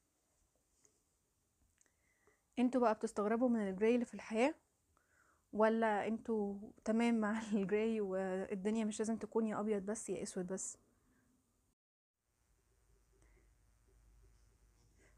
أنتوا 2.58 2.80
بقى 2.80 2.94
بتستغربوا 2.94 3.48
من 3.48 3.68
الجراي 3.68 3.94
اللي 3.94 4.04
في 4.04 4.14
الحياة 4.14 4.54
ولا 5.52 6.06
أنتوا 6.06 6.54
تمام 6.84 7.20
مع 7.20 7.42
الجراي 7.52 8.00
والدنيا 8.00 8.84
مش 8.84 8.98
لازم 8.98 9.16
تكون 9.16 9.46
يا 9.46 9.60
أبيض 9.60 9.82
بس 9.82 10.10
يا 10.10 10.22
أسود 10.22 10.46
بس؟ 10.46 10.78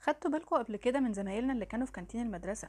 خدتوا 0.05 0.31
بالكم 0.31 0.57
قبل 0.57 0.77
كده 0.77 1.01
من 1.01 1.13
زمايلنا 1.13 1.53
اللي 1.53 1.67
كانوا 1.67 1.87
في 1.87 1.93
كانتين 1.93 2.27
المدرسة. 2.27 2.69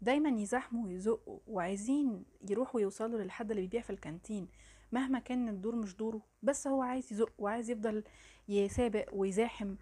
دايما 0.00 0.40
يزاحموا 0.42 0.84
ويزقوا 0.86 1.38
وعايزين 1.46 2.24
يروحوا 2.50 2.80
يوصلوا 2.80 3.18
للحد 3.22 3.50
اللي 3.50 3.62
بيبيع 3.62 3.80
في 3.80 3.90
الكانتين. 3.90 4.48
مهما 4.92 5.18
كان 5.18 5.48
الدور 5.48 5.76
مش 5.76 5.96
دوره 5.96 6.22
بس 6.42 6.66
هو 6.66 6.82
عايز 6.82 7.12
يزق 7.12 7.32
وعايز 7.38 7.70
يفضل 7.70 8.04
يسابق 8.48 9.04
ويزاحم. 9.12 9.76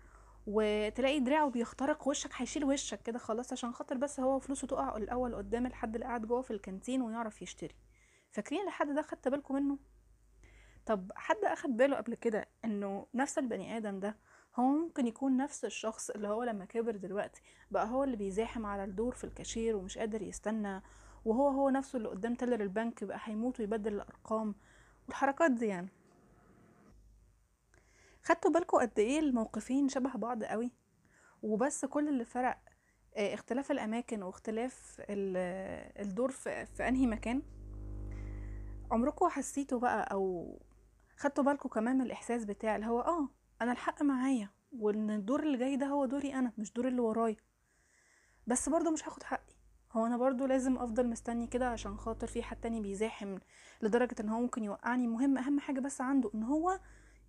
وتلاقي 0.46 1.20
دراعه 1.20 1.50
بيخترق 1.50 2.08
وشك 2.08 2.30
هيشيل 2.34 2.64
وشك 2.64 3.02
كده 3.02 3.18
خلاص 3.18 3.52
عشان 3.52 3.72
خاطر 3.72 3.96
بس 3.96 4.20
هو 4.20 4.38
فلوسه 4.38 4.66
تقع 4.66 4.96
الأول 4.96 5.34
قدام 5.34 5.66
الحد 5.66 5.94
اللي 5.94 6.06
قاعد 6.06 6.26
جوه 6.26 6.42
في 6.42 6.50
الكانتين 6.50 7.02
ويعرف 7.02 7.42
يشتري. 7.42 7.74
فاكرين 8.30 8.66
الحد 8.66 8.94
ده 8.94 9.02
خدت 9.02 9.28
بالكم 9.28 9.54
منه؟ 9.54 9.78
طب 10.86 11.12
حد 11.14 11.44
أخد 11.44 11.76
باله 11.76 11.96
قبل 11.96 12.14
كده 12.14 12.48
إنه 12.64 13.06
نفس 13.14 13.38
البني 13.38 13.76
آدم 13.76 14.00
ده 14.00 14.16
هو 14.56 14.62
ممكن 14.62 15.06
يكون 15.06 15.36
نفس 15.36 15.64
الشخص 15.64 16.10
اللي 16.10 16.28
هو 16.28 16.42
لما 16.42 16.64
كبر 16.64 16.96
دلوقتي 16.96 17.42
بقى 17.70 17.88
هو 17.88 18.04
اللي 18.04 18.16
بيزاحم 18.16 18.66
على 18.66 18.84
الدور 18.84 19.14
في 19.14 19.24
الكاشير 19.24 19.76
ومش 19.76 19.98
قادر 19.98 20.22
يستنى 20.22 20.82
وهو 21.24 21.48
هو 21.48 21.70
نفسه 21.70 21.96
اللي 21.96 22.08
قدام 22.08 22.34
teller 22.34 22.62
البنك 22.62 23.04
بقى 23.04 23.18
هيموت 23.22 23.60
ويبدل 23.60 23.94
الأرقام 23.94 24.54
والحركات 25.06 25.50
دي 25.50 25.66
يعني. 25.66 25.88
خدتوا 28.22 28.50
بالكم 28.50 28.78
قد 28.78 28.98
إيه 28.98 29.18
الموقفين 29.18 29.88
شبه 29.88 30.10
بعض 30.16 30.44
قوي؟ 30.44 30.72
وبس 31.42 31.84
كل 31.84 32.08
اللي 32.08 32.24
فرق 32.24 32.58
آه، 33.16 33.34
اختلاف 33.34 33.70
الأماكن 33.70 34.22
واختلاف 34.22 34.96
الدور 35.10 36.30
في, 36.30 36.88
أنهي 36.88 37.06
مكان؟ 37.06 37.42
عمركم 38.90 39.28
حسيتوا 39.28 39.78
بقى 39.78 40.12
أو 40.12 40.56
خدتوا 41.16 41.44
بالكم 41.44 41.68
كمان 41.68 41.96
من 41.96 42.02
الإحساس 42.02 42.44
بتاع 42.44 42.76
اللي 42.76 42.86
هو 42.86 43.00
آه 43.00 43.28
أنا 43.62 43.72
الحق 43.72 44.02
معايا 44.02 44.48
وإن 44.72 45.10
الدور 45.10 45.42
اللي 45.42 45.58
جاي 45.58 45.76
ده 45.76 45.86
هو 45.86 46.04
دوري 46.06 46.34
أنا 46.34 46.52
مش 46.58 46.72
دور 46.72 46.88
اللي 46.88 47.00
ورايا. 47.00 47.36
بس 48.46 48.68
برضو 48.68 48.90
مش 48.90 49.04
هاخد 49.08 49.22
حقي. 49.22 49.54
هو 49.92 50.06
أنا 50.06 50.16
برضو 50.16 50.46
لازم 50.46 50.78
أفضل 50.78 51.06
مستني 51.06 51.46
كده 51.46 51.68
عشان 51.68 51.96
خاطر 51.96 52.26
في 52.26 52.42
حد 52.42 52.60
تاني 52.60 52.80
بيزاحم 52.80 53.38
لدرجة 53.82 54.14
إن 54.20 54.28
هو 54.28 54.40
ممكن 54.40 54.64
يوقعني. 54.64 55.06
مهم 55.06 55.38
أهم 55.38 55.60
حاجة 55.60 55.80
بس 55.80 56.00
عنده 56.00 56.30
إن 56.34 56.42
هو 56.42 56.80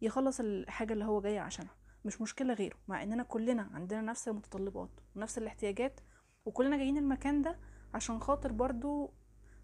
يخلص 0.02 0.40
الحاجة 0.40 0.94
اللي 0.94 1.06
هو 1.06 1.22
جاي 1.22 1.40
عشانها. 1.40 1.76
مش 2.06 2.22
مشكلة 2.22 2.54
غيره 2.54 2.78
مع 2.88 3.04
إننا 3.04 3.24
كلنا 3.24 3.70
عندنا 3.74 4.02
نفس 4.02 4.28
المتطلبات 4.28 4.90
ونفس 5.16 5.38
الاحتياجات 5.38 6.00
وكلنا 6.46 6.78
جايين 6.78 6.98
المكان 6.98 7.42
ده 7.42 7.60
عشان 7.94 8.20
خاطر 8.20 8.52
برضو 8.52 9.14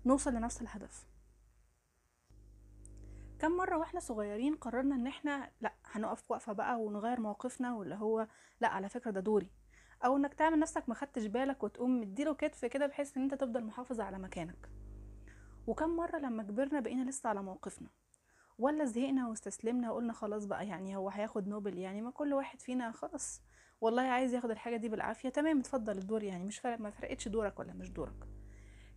نوصل 0.06 0.34
لنفس 0.34 0.62
الهدف. 0.62 1.06
كم 3.40 3.52
مرة 3.58 3.78
وإحنا 3.78 4.00
صغيرين 4.00 4.56
قررنا 4.56 4.96
إن 4.96 5.08
إحنا 5.08 5.52
لأ 5.62 5.74
هنقف 5.86 6.32
وقفة 6.32 6.54
بقى 6.54 6.80
ونغير 6.82 7.20
موقفنا 7.20 7.76
واللي 7.76 7.96
هو 7.96 8.28
لأ 8.62 8.68
على 8.68 8.90
فكرة 8.90 9.12
ده 9.12 9.20
دوري. 9.20 9.52
أو 10.06 10.18
إنك 10.18 10.34
تعمل 10.34 10.60
نفسك 10.60 10.90
ما 10.90 10.96
خدتش 10.96 11.26
بالك 11.26 11.64
وتقوم 11.64 12.02
مديله 12.02 12.34
كتف 12.34 12.66
كده 12.66 12.88
بحيث 12.88 13.18
إن 13.18 13.24
أنت 13.24 13.34
تفضل 13.34 13.64
محافظ 13.64 14.00
على 14.00 14.20
مكانك. 14.20 14.70
وكم 15.68 15.90
مرة 15.90 16.18
لما 16.18 16.44
كبرنا 16.44 16.80
بقينا 16.80 17.10
لسه 17.10 17.30
على 17.30 17.44
موقفنا 17.44 17.90
ولا 18.58 18.86
زهقنا 18.86 19.28
واستسلمنا 19.28 19.92
وقلنا 19.92 20.14
خلاص 20.14 20.46
بقى 20.46 20.68
يعني 20.68 20.96
هو 20.96 21.10
هياخد 21.10 21.48
نوبل 21.48 21.78
يعني 21.78 22.02
ما 22.02 22.12
كل 22.12 22.34
واحد 22.34 22.62
فينا 22.62 22.92
خلاص. 22.92 23.42
والله 23.82 24.02
عايز 24.02 24.34
ياخد 24.34 24.52
الحاجة 24.52 24.76
دي 24.78 24.90
بالعافية 24.90 25.30
تمام 25.30 25.60
اتفضل 25.60 25.98
الدور 25.98 26.24
يعني 26.24 26.44
مش 26.44 26.60
فارق 26.60 26.80
ما 26.80 26.90
فرقتش 26.92 27.28
دورك 27.28 27.60
ولا 27.60 27.74
مش 27.74 27.90
دورك. 27.90 28.28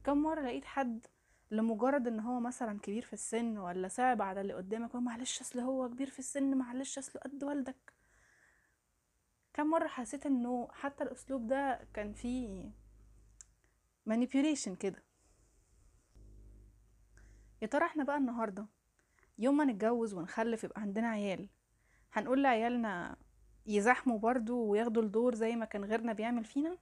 كم 0.05 0.23
مرة 0.23 0.41
لقيت 0.41 0.65
حد 0.65 1.07
لمجرد 1.53 2.07
إن 2.07 2.21
هو 2.21 2.41
مثلا 2.41 2.79
كبير 2.81 3.03
في 3.03 3.13
السن 3.13 3.59
ولا 3.59 3.89
صعب 3.89 4.23
على 4.23 4.41
اللي 4.41 4.55
قدامك 4.55 4.95
معلش 4.95 5.41
أصل 5.41 5.61
هو 5.61 5.89
كبير 5.89 6.11
في 6.11 6.19
السن 6.19 6.57
معلش 6.57 6.99
أصل 6.99 7.19
قد 7.19 7.45
والدك. 7.45 7.93
كم 9.55 9.67
مرة 9.67 9.89
حسيت 9.89 10.27
إنه 10.27 10.69
حتى 10.73 11.05
الأسلوب 11.05 11.47
ده 11.47 11.89
كان 11.95 12.13
فيه 12.13 12.71
manipulation 14.11 14.71
كده؟ 14.81 15.03
يا 17.63 17.67
ترى 17.67 17.85
إحنا 17.87 18.05
بقى 18.05 18.17
النهارده 18.17 18.67
يوم 19.39 19.57
ما 19.57 19.65
نتجوز 19.65 20.15
ونخلف 20.15 20.65
يبقى 20.65 20.81
عندنا 20.81 21.09
عيال 21.09 21.49
هنقول 22.13 22.43
لعيالنا 22.43 23.17
يزاحموا 23.67 24.19
برضو 24.19 24.65
وياخدوا 24.65 25.03
الدور 25.03 25.35
زي 25.35 25.57
ما 25.57 25.65
كان 25.65 25.85
غيرنا 25.85 26.13
بيعمل 26.13 26.45
فينا؟ 26.45 26.79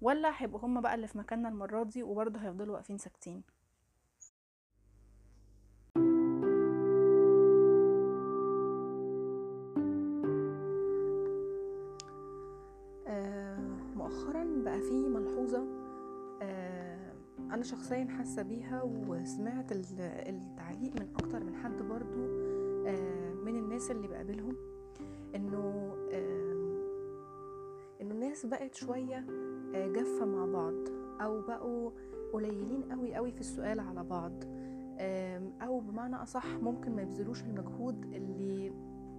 ولا 0.00 0.42
هيبقوا 0.42 0.60
هما 0.66 0.80
بقى 0.80 0.94
اللي 0.94 1.06
في 1.08 1.18
مكاننا 1.18 1.48
المرة 1.48 1.82
دي 1.84 2.02
وبرضه 2.02 2.40
هيفضلوا 2.40 2.74
واقفين 2.74 2.98
ساكتين؟ 2.98 3.42
بقى 14.62 14.80
في 14.80 15.08
ملحوظة 15.08 15.64
آه، 16.42 17.12
أنا 17.40 17.62
شخصيا 17.62 18.04
حاسة 18.04 18.42
بيها 18.42 18.82
وسمعت 18.82 19.72
التعليق 19.72 20.92
من 21.00 21.08
أكتر 21.14 21.44
من 21.44 21.54
حد 21.54 21.82
برضو 21.82 22.24
آه، 22.86 23.32
من 23.34 23.56
الناس 23.56 23.90
اللي 23.90 24.08
بقابلهم 24.08 24.56
إنه 25.34 25.92
إنه 28.00 28.14
الناس 28.14 28.46
بقت 28.46 28.74
شوية 28.74 29.26
جافة 29.74 30.24
مع 30.24 30.46
بعض 30.46 30.74
أو 31.20 31.40
بقوا 31.40 31.90
قليلين 32.32 32.82
قوي 32.92 33.14
قوي 33.14 33.32
في 33.32 33.40
السؤال 33.40 33.80
على 33.80 34.04
بعض 34.04 34.32
أو 35.62 35.80
بمعنى 35.80 36.16
أصح 36.16 36.46
ممكن 36.46 36.96
ما 36.96 37.02
يبذلوش 37.02 37.42
المجهود 37.42 38.04
اللي 38.04 38.70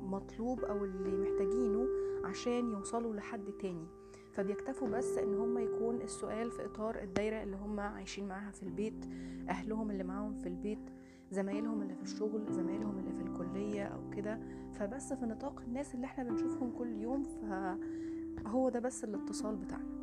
مطلوب 0.01 0.59
أو 0.59 0.83
اللي 0.85 1.17
محتاجينه 1.17 1.87
عشان 2.23 2.69
يوصلوا 2.71 3.15
لحد 3.15 3.51
تاني. 3.61 3.87
فبيكتفوا 4.33 4.87
بس 4.87 5.17
إن 5.17 5.33
هم 5.37 5.57
يكون 5.57 6.01
السؤال 6.01 6.51
في 6.51 6.65
إطار 6.65 7.01
الدايرة 7.01 7.43
اللي 7.43 7.55
هم 7.55 7.79
عايشين 7.79 8.27
معاها 8.27 8.51
في 8.51 8.63
البيت 8.63 9.05
أهلهم 9.49 9.91
اللي 9.91 10.03
معاهم 10.03 10.33
في 10.33 10.47
البيت 10.49 10.89
زمايلهم 11.31 11.81
اللي 11.81 11.95
في 11.95 12.01
الشغل 12.03 12.53
زمايلهم 12.53 12.97
اللي 12.99 13.11
في 13.13 13.21
الكلية 13.21 13.83
أو 13.83 14.09
كده. 14.09 14.39
فبس 14.73 15.13
في 15.13 15.25
نطاق 15.25 15.59
الناس 15.67 15.95
اللي 15.95 16.05
إحنا 16.05 16.23
بنشوفهم 16.23 16.71
كل 16.77 16.87
يوم 17.01 17.23
فهو 17.23 18.69
ده 18.69 18.79
بس 18.79 19.03
الاتصال 19.03 19.55
بتاعنا. 19.55 19.93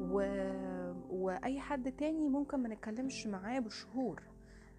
و... 0.00 0.20
وأي 1.10 1.60
حد 1.60 1.92
تاني 1.92 2.28
ممكن 2.28 2.58
ما 2.62 2.68
نتكلمش 2.68 3.26
معاه 3.26 3.58
بالشهور 3.58 4.22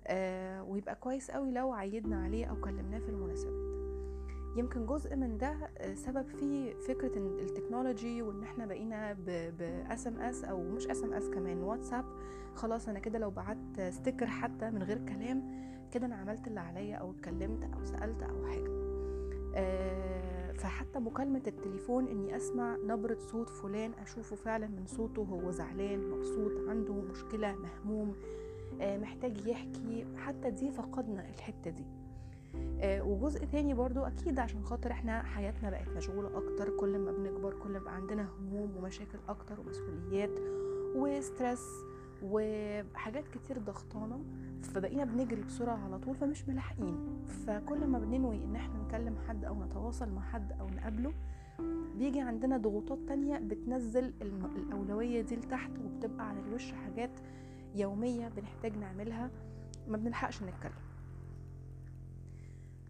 آه 0.08 0.64
ويبقى 0.64 0.96
كويس 0.96 1.32
قوي 1.32 1.52
لو 1.52 1.74
عيدنا 1.74 2.24
عليه 2.24 2.46
أو 2.46 2.56
كلمناه 2.62 3.00
في 3.00 3.10
المناسبات 3.10 3.67
يمكن 4.58 4.86
جزء 4.86 5.16
من 5.16 5.38
ده 5.38 5.58
آه، 5.78 5.94
سبب 5.94 6.26
فيه 6.28 6.74
فكرة 6.74 7.18
إن 7.18 7.40
ال 7.40 7.47
technology 7.47 8.22
وإن 8.22 8.44
إحنا 8.44 8.66
بقينا 8.66 9.14
ب 9.60 10.08
SMS 10.08 10.44
أو 10.44 10.64
مش 10.64 10.88
SMS 10.88 11.30
كمان 11.30 11.64
واتساب 11.64 12.06
خلاص 12.56 12.90
أنا 12.90 13.00
كده 13.00 13.20
لو 13.20 13.30
بعت 13.30 13.82
sticker 13.90 14.26
حتى 14.28 14.70
من 14.70 14.84
غير 14.84 14.98
كلام 14.98 15.68
كده 15.92 16.06
أنا 16.06 16.16
عملت 16.16 16.48
اللي 16.48 16.60
عليا 16.60 16.96
أو 16.96 17.12
اتكلمت 17.12 17.64
أو 17.64 17.84
سألت 17.86 18.24
أو 18.24 18.46
حاجة. 18.46 18.72
آه، 19.56 20.52
فحتى 20.52 21.00
مكالمة 21.00 21.42
التليفون 21.48 22.08
إني 22.08 22.36
أسمع 22.36 22.78
نبرة 22.86 23.18
صوت 23.20 23.50
فلان 23.50 23.92
أشوفه 24.02 24.36
فعلا 24.36 24.68
من 24.68 24.86
صوته 24.86 25.22
هو 25.22 25.52
زعلان 25.52 26.10
مبسوط 26.10 26.52
عنده 26.70 26.94
مشكلة 26.94 27.56
مهموم 27.56 28.16
آه، 28.82 28.98
محتاج 28.98 29.48
يحكي. 29.48 30.06
حتى 30.18 30.52
دي 30.52 30.72
فقدنا 30.72 31.30
الحتة 31.30 31.72
دي. 31.72 31.86
وجزء 32.84 33.46
تاني 33.46 33.74
برضو 33.74 34.02
أكيد 34.04 34.40
عشان 34.40 34.64
خاطر 34.64 34.92
إحنا 34.92 35.24
حياتنا 35.24 35.70
بقت 35.70 35.90
مشغولة 35.90 36.38
أكتر 36.38 36.70
كل 36.78 37.00
ما 37.00 37.12
بنكبر 37.12 37.54
كل 37.64 37.70
ما 37.72 37.80
بقى 37.80 37.96
عندنا 37.96 38.28
هموم 38.40 38.78
ومشاكل 38.78 39.18
أكتر 39.30 39.60
ومسؤوليات 39.60 40.40
وستريس 40.96 41.66
وحاجات 42.24 43.28
كتير 43.28 43.58
ضغطانة 43.60 44.24
فبقينا 44.62 45.06
بنجري 45.06 45.42
بسرعة 45.42 45.78
على 45.86 46.00
طول 46.00 46.16
فمش 46.16 46.50
ملاحقين. 46.50 47.26
فكل 47.48 47.88
ما 47.88 48.00
بننوي 48.00 48.44
إن 48.44 48.56
إحنا 48.56 48.78
نكلم 48.88 49.16
حد 49.28 49.46
أو 49.46 49.64
نتواصل 49.64 50.10
مع 50.12 50.22
حد 50.22 50.52
أو 50.52 50.68
نقابله 50.70 51.14
بيجي 51.96 52.22
عندنا 52.22 52.58
ضغوطات 52.58 53.00
تانية 53.08 53.38
بتنزل 53.38 54.14
الأولوية 54.58 55.22
دي 55.22 55.36
لتحت 55.36 55.72
وبتبقى 55.86 56.30
على 56.30 56.40
الوش 56.40 56.72
حاجات 56.72 57.12
يومية 57.76 58.28
بنحتاج 58.28 58.78
نعملها 58.78 59.30
ما 59.88 59.98
بنلحقش 59.98 60.44
نتكلم. 60.44 60.87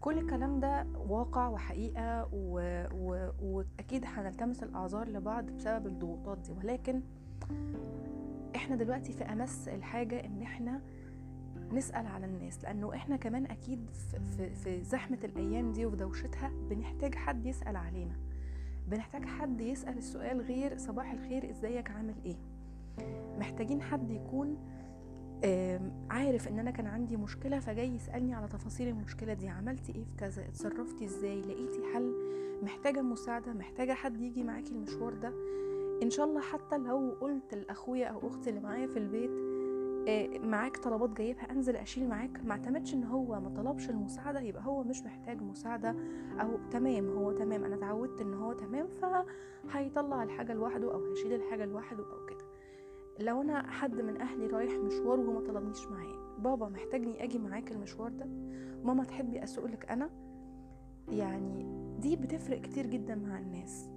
كل 0.00 0.18
الكلام 0.18 0.60
ده 0.60 0.86
واقع 1.08 1.48
وحقيقة 1.48 2.28
و... 2.32 2.60
و... 2.94 3.30
وأكيد 3.42 4.04
هنلتمس 4.06 4.62
الأعذار 4.62 5.08
لبعض 5.08 5.44
بسبب 5.50 5.86
الضغوطات 5.86 6.38
دي. 6.38 6.52
ولكن 6.52 7.02
إحنا 8.56 8.76
دلوقتي 8.76 9.12
في 9.12 9.24
أمس 9.24 9.68
الحاجة 9.68 10.24
إن 10.24 10.42
إحنا 10.42 10.80
نسأل 11.72 12.06
على 12.06 12.26
الناس 12.26 12.64
لأنه 12.64 12.94
إحنا 12.94 13.16
كمان 13.16 13.46
أكيد 13.46 13.90
في, 14.36 14.50
في, 14.54 14.82
زحمة 14.84 15.18
الأيام 15.24 15.72
دي 15.72 15.86
وفي 15.86 15.96
دوشتها 15.96 16.50
بنحتاج 16.70 17.14
حد 17.14 17.46
يسأل 17.46 17.76
علينا. 17.76 18.16
بنحتاج 18.88 19.24
حد 19.24 19.60
يسأل 19.60 19.98
السؤال 19.98 20.40
غير 20.40 20.76
صباح 20.76 21.12
الخير 21.12 21.50
إزيك 21.50 21.90
عامل 21.90 22.14
إيه. 22.24 22.36
محتاجين 23.38 23.82
حد 23.82 24.10
يكون 24.10 24.56
عارف 26.10 26.48
إن 26.48 26.58
أنا 26.58 26.70
كان 26.70 26.86
عندي 26.86 27.16
مشكلة 27.16 27.58
فجاي 27.58 27.94
يسألني 27.94 28.34
على 28.34 28.48
تفاصيل 28.48 28.88
المشكلة 28.88 29.34
دي. 29.34 29.48
عملتي 29.48 29.92
إيه 29.94 30.04
في 30.04 30.16
كذا؟ 30.18 30.44
اتصرفتي 30.48 31.04
إزاي؟ 31.04 31.40
لقيتي 31.40 31.82
حل؟ 31.94 32.12
محتاجة 32.62 33.02
مساعدة؟ 33.02 33.52
محتاجة 33.52 33.92
حد 33.92 34.20
يجي 34.20 34.42
معاكي 34.42 34.72
المشوار 34.72 35.14
ده؟ 35.14 35.32
إن 36.02 36.10
شاء 36.10 36.26
الله 36.26 36.40
حتى 36.40 36.78
لو 36.78 37.16
قلت 37.20 37.54
لأخويا 37.54 38.06
أو 38.06 38.28
أختي 38.28 38.50
اللي 38.50 38.60
معايا 38.60 38.86
في 38.86 38.98
البيت 38.98 39.30
معاك 40.44 40.76
طلبات 40.76 41.10
جايبها 41.10 41.50
أنزل 41.50 41.76
أشيل 41.76 42.08
معاك. 42.08 42.44
ما 42.44 42.52
اعتمدش 42.52 42.94
إن 42.94 43.04
هو 43.04 43.40
ما 43.40 43.48
طلبش 43.48 43.90
المساعدة 43.90 44.40
يبقى 44.40 44.64
هو 44.66 44.82
مش 44.84 45.02
محتاج 45.02 45.42
مساعدة. 45.42 45.96
أو 46.40 46.58
تمام 46.70 47.08
هو 47.08 47.32
تمام. 47.32 47.64
أنا 47.64 47.74
اتعودت 47.74 48.20
إن 48.20 48.34
هو 48.34 48.52
تمام 48.52 48.88
فهيطلع 49.68 50.22
الحاجة 50.22 50.52
لوحده 50.52 50.94
أو 50.94 51.04
هيشيل 51.04 51.32
الحاجة 51.32 51.64
لوحده 51.64 52.02
أو 52.04 52.26
كده. 52.26 52.37
لو 53.20 53.42
أنا 53.42 53.70
حد 53.70 54.00
من 54.00 54.20
أهلي 54.20 54.46
رايح 54.46 54.72
مشوار 54.72 55.20
وهو 55.20 55.32
ما 55.32 55.40
طلبنيش 55.40 55.86
معاه 55.86 56.38
بابا 56.38 56.68
محتاجني 56.68 57.24
أجي 57.24 57.38
معاك 57.38 57.72
المشوار 57.72 58.10
ده؟ 58.12 58.26
ماما 58.84 59.04
تحبي 59.04 59.44
أسوقلك 59.44 59.90
أنا؟ 59.90 60.10
يعني 61.08 61.66
دي 62.00 62.16
بتفرق 62.16 62.60
كتير 62.60 62.86
جدا 62.86 63.14
مع 63.14 63.38
الناس. 63.38 63.90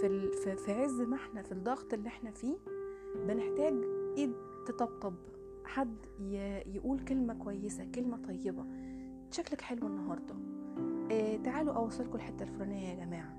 في 0.00 0.56
في 0.56 0.72
عز 0.72 1.00
ما 1.00 1.16
إحنا 1.16 1.42
في 1.42 1.52
الضغط 1.52 1.94
اللي 1.94 2.08
إحنا 2.08 2.30
فيه 2.30 2.56
بنحتاج 3.26 3.74
إيد 4.16 4.32
تطبطب 4.66 5.14
حد 5.64 5.96
يقول 6.66 6.98
كلمة 6.98 7.34
كويسة 7.34 7.84
كلمة 7.94 8.16
طيبة. 8.16 8.64
شكلك 9.30 9.60
حلو 9.60 9.86
النهاردة. 9.86 10.34
آه 11.10 11.36
تعالوا 11.36 11.72
أوصلكم 11.74 12.14
الحتة 12.14 12.42
الفلانية 12.42 12.88
يا 12.88 13.04
جماعة. 13.04 13.36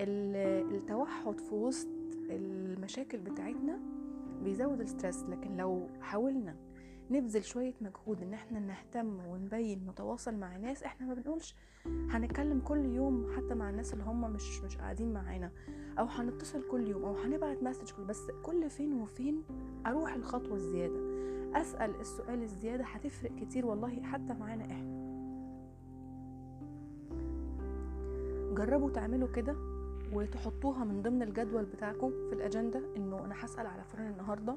التوحد 0.00 1.40
في 1.40 1.54
وسط 1.54 1.88
المشاكل 2.30 3.18
بتاعتنا 3.18 3.80
بيزود 4.42 4.80
ال 4.80 4.86
stress 4.86 5.22
لكن 5.24 5.56
لو 5.56 5.88
حاولنا 6.00 6.56
نبذل 7.10 7.44
شوية 7.44 7.74
مجهود 7.80 8.22
إن 8.22 8.34
إحنا 8.34 8.60
نهتم 8.60 9.26
ونبين 9.26 9.86
نتواصل 9.90 10.34
مع 10.36 10.56
ناس 10.56 10.82
إحنا 10.82 11.06
ما 11.06 11.14
بنقولش 11.14 11.54
هنتكلم 11.86 12.60
كل 12.60 12.84
يوم 12.84 13.26
حتى 13.36 13.54
مع 13.54 13.70
الناس 13.70 13.92
اللي 13.92 14.04
هم 14.04 14.32
مش 14.32 14.60
مش 14.62 14.76
قاعدين 14.76 15.12
معانا 15.12 15.50
أو 15.98 16.04
هنتصل 16.04 16.62
كل 16.70 16.88
يوم 16.88 17.04
أو 17.04 17.14
هنبعت 17.16 17.62
message 17.62 17.90
كل 17.90 18.04
بس 18.04 18.30
كل 18.42 18.70
فين 18.70 18.92
وفين 18.92 19.42
أروح 19.86 20.14
الخطوة 20.14 20.54
الزيادة. 20.54 21.00
أسأل 21.60 22.00
السؤال 22.00 22.42
الزيادة 22.42 22.84
هتفرق 22.84 23.34
كتير 23.36 23.66
والله 23.66 24.02
حتى 24.02 24.34
معانا 24.34 24.64
إحنا. 24.64 25.00
جربوا 28.54 28.90
تعملوا 28.90 29.28
كده 29.28 29.56
وتحطوها 30.12 30.84
من 30.84 31.02
ضمن 31.02 31.22
الجدول 31.22 31.64
بتاعكم 31.64 32.10
في 32.28 32.32
الأجندة 32.34 32.80
إنه 32.96 33.24
أنا 33.24 33.34
هسأل 33.44 33.66
على 33.66 33.84
فلان 33.84 34.10
النهارده. 34.12 34.56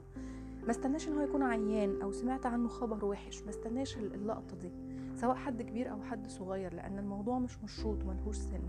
ما 0.63 0.71
استناش 0.71 1.07
إن 1.07 1.13
هو 1.13 1.21
يكون 1.21 1.43
عيان 1.43 2.01
أو 2.01 2.11
سمعت 2.11 2.45
عنه 2.45 2.67
خبر 2.67 3.05
وحش 3.05 3.43
ما 3.43 3.49
استناش 3.49 3.97
اللقطة 3.97 4.55
دي 4.57 4.71
سواء 5.15 5.35
حد 5.35 5.61
كبير 5.61 5.91
أو 5.91 6.01
حد 6.01 6.27
صغير 6.27 6.73
لأن 6.73 6.99
الموضوع 6.99 7.39
مش 7.39 7.63
مشروط 7.63 8.03
ملهوش 8.05 8.35
سن. 8.35 8.61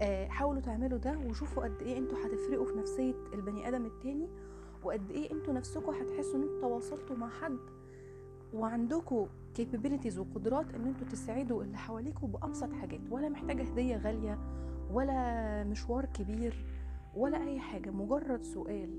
آه 0.00 0.26
حاولوا 0.28 0.60
تعملوا 0.60 0.98
ده 0.98 1.18
وشوفوا 1.18 1.64
قد 1.64 1.82
إيه 1.82 1.98
أنتوا 1.98 2.18
هتفرقوا 2.26 2.64
في 2.66 2.74
نفسية 2.78 3.14
البني 3.34 3.68
آدم 3.68 3.86
التاني 3.86 4.28
وقد 4.84 5.10
إيه 5.10 5.32
أنتوا 5.32 5.54
نفسكم 5.54 5.92
هتحسوا 5.92 6.34
إن 6.36 6.42
أنتوا 6.42 6.60
تواصلتوا 6.60 7.16
مع 7.16 7.28
حد 7.28 7.58
وعندكم 8.54 9.26
capabilities 9.58 10.18
وقدرات 10.18 10.74
إن 10.74 10.86
أنتوا 10.86 11.06
تساعدوا 11.06 11.62
اللي 11.62 11.76
حواليكوا 11.76 12.28
بأبسط 12.28 12.72
حاجات 12.72 13.00
ولا 13.10 13.28
محتاجة 13.28 13.62
هدية 13.62 13.96
غالية 13.96 14.38
ولا 14.92 15.64
مشوار 15.64 16.04
كبير 16.06 16.64
ولا 17.16 17.42
أي 17.44 17.60
حاجة 17.60 17.90
مجرد 17.90 18.42
سؤال 18.42 18.90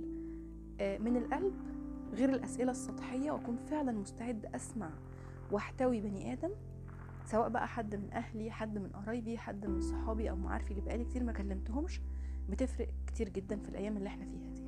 آه 0.80 0.98
من 0.98 1.18
القلب 1.18 1.54
غير 2.14 2.30
الأسئلة 2.30 2.72
السطحية 2.72 3.32
وأكون 3.32 3.58
فعلا 3.58 3.92
مستعد 3.92 4.46
أسمع 4.56 4.90
وأحتوي 5.52 6.02
بني 6.02 6.34
آدم 6.34 6.50
سواء 7.26 7.50
بقى 7.50 7.68
حد 7.68 7.96
من 7.96 8.14
أهلي 8.14 8.52
حد 8.52 8.78
من 8.78 8.90
قرايبي 8.90 9.38
حد 9.38 9.66
من 9.66 9.82
صحابي 9.82 10.30
أو 10.30 10.36
معارفي 10.36 10.72
اللي 10.72 10.82
بقالي 10.82 11.04
كتير 11.06 11.24
ما 11.24 11.32
كلمتهمش 11.32 12.02
بتفرق 12.50 12.88
كتير 13.08 13.30
جدا 13.30 13.60
في 13.60 13.70
الأيام 13.70 13.98
اللي 13.98 14.08
إحنا 14.10 14.26
فيها 14.26 14.50
دي. 14.54 14.65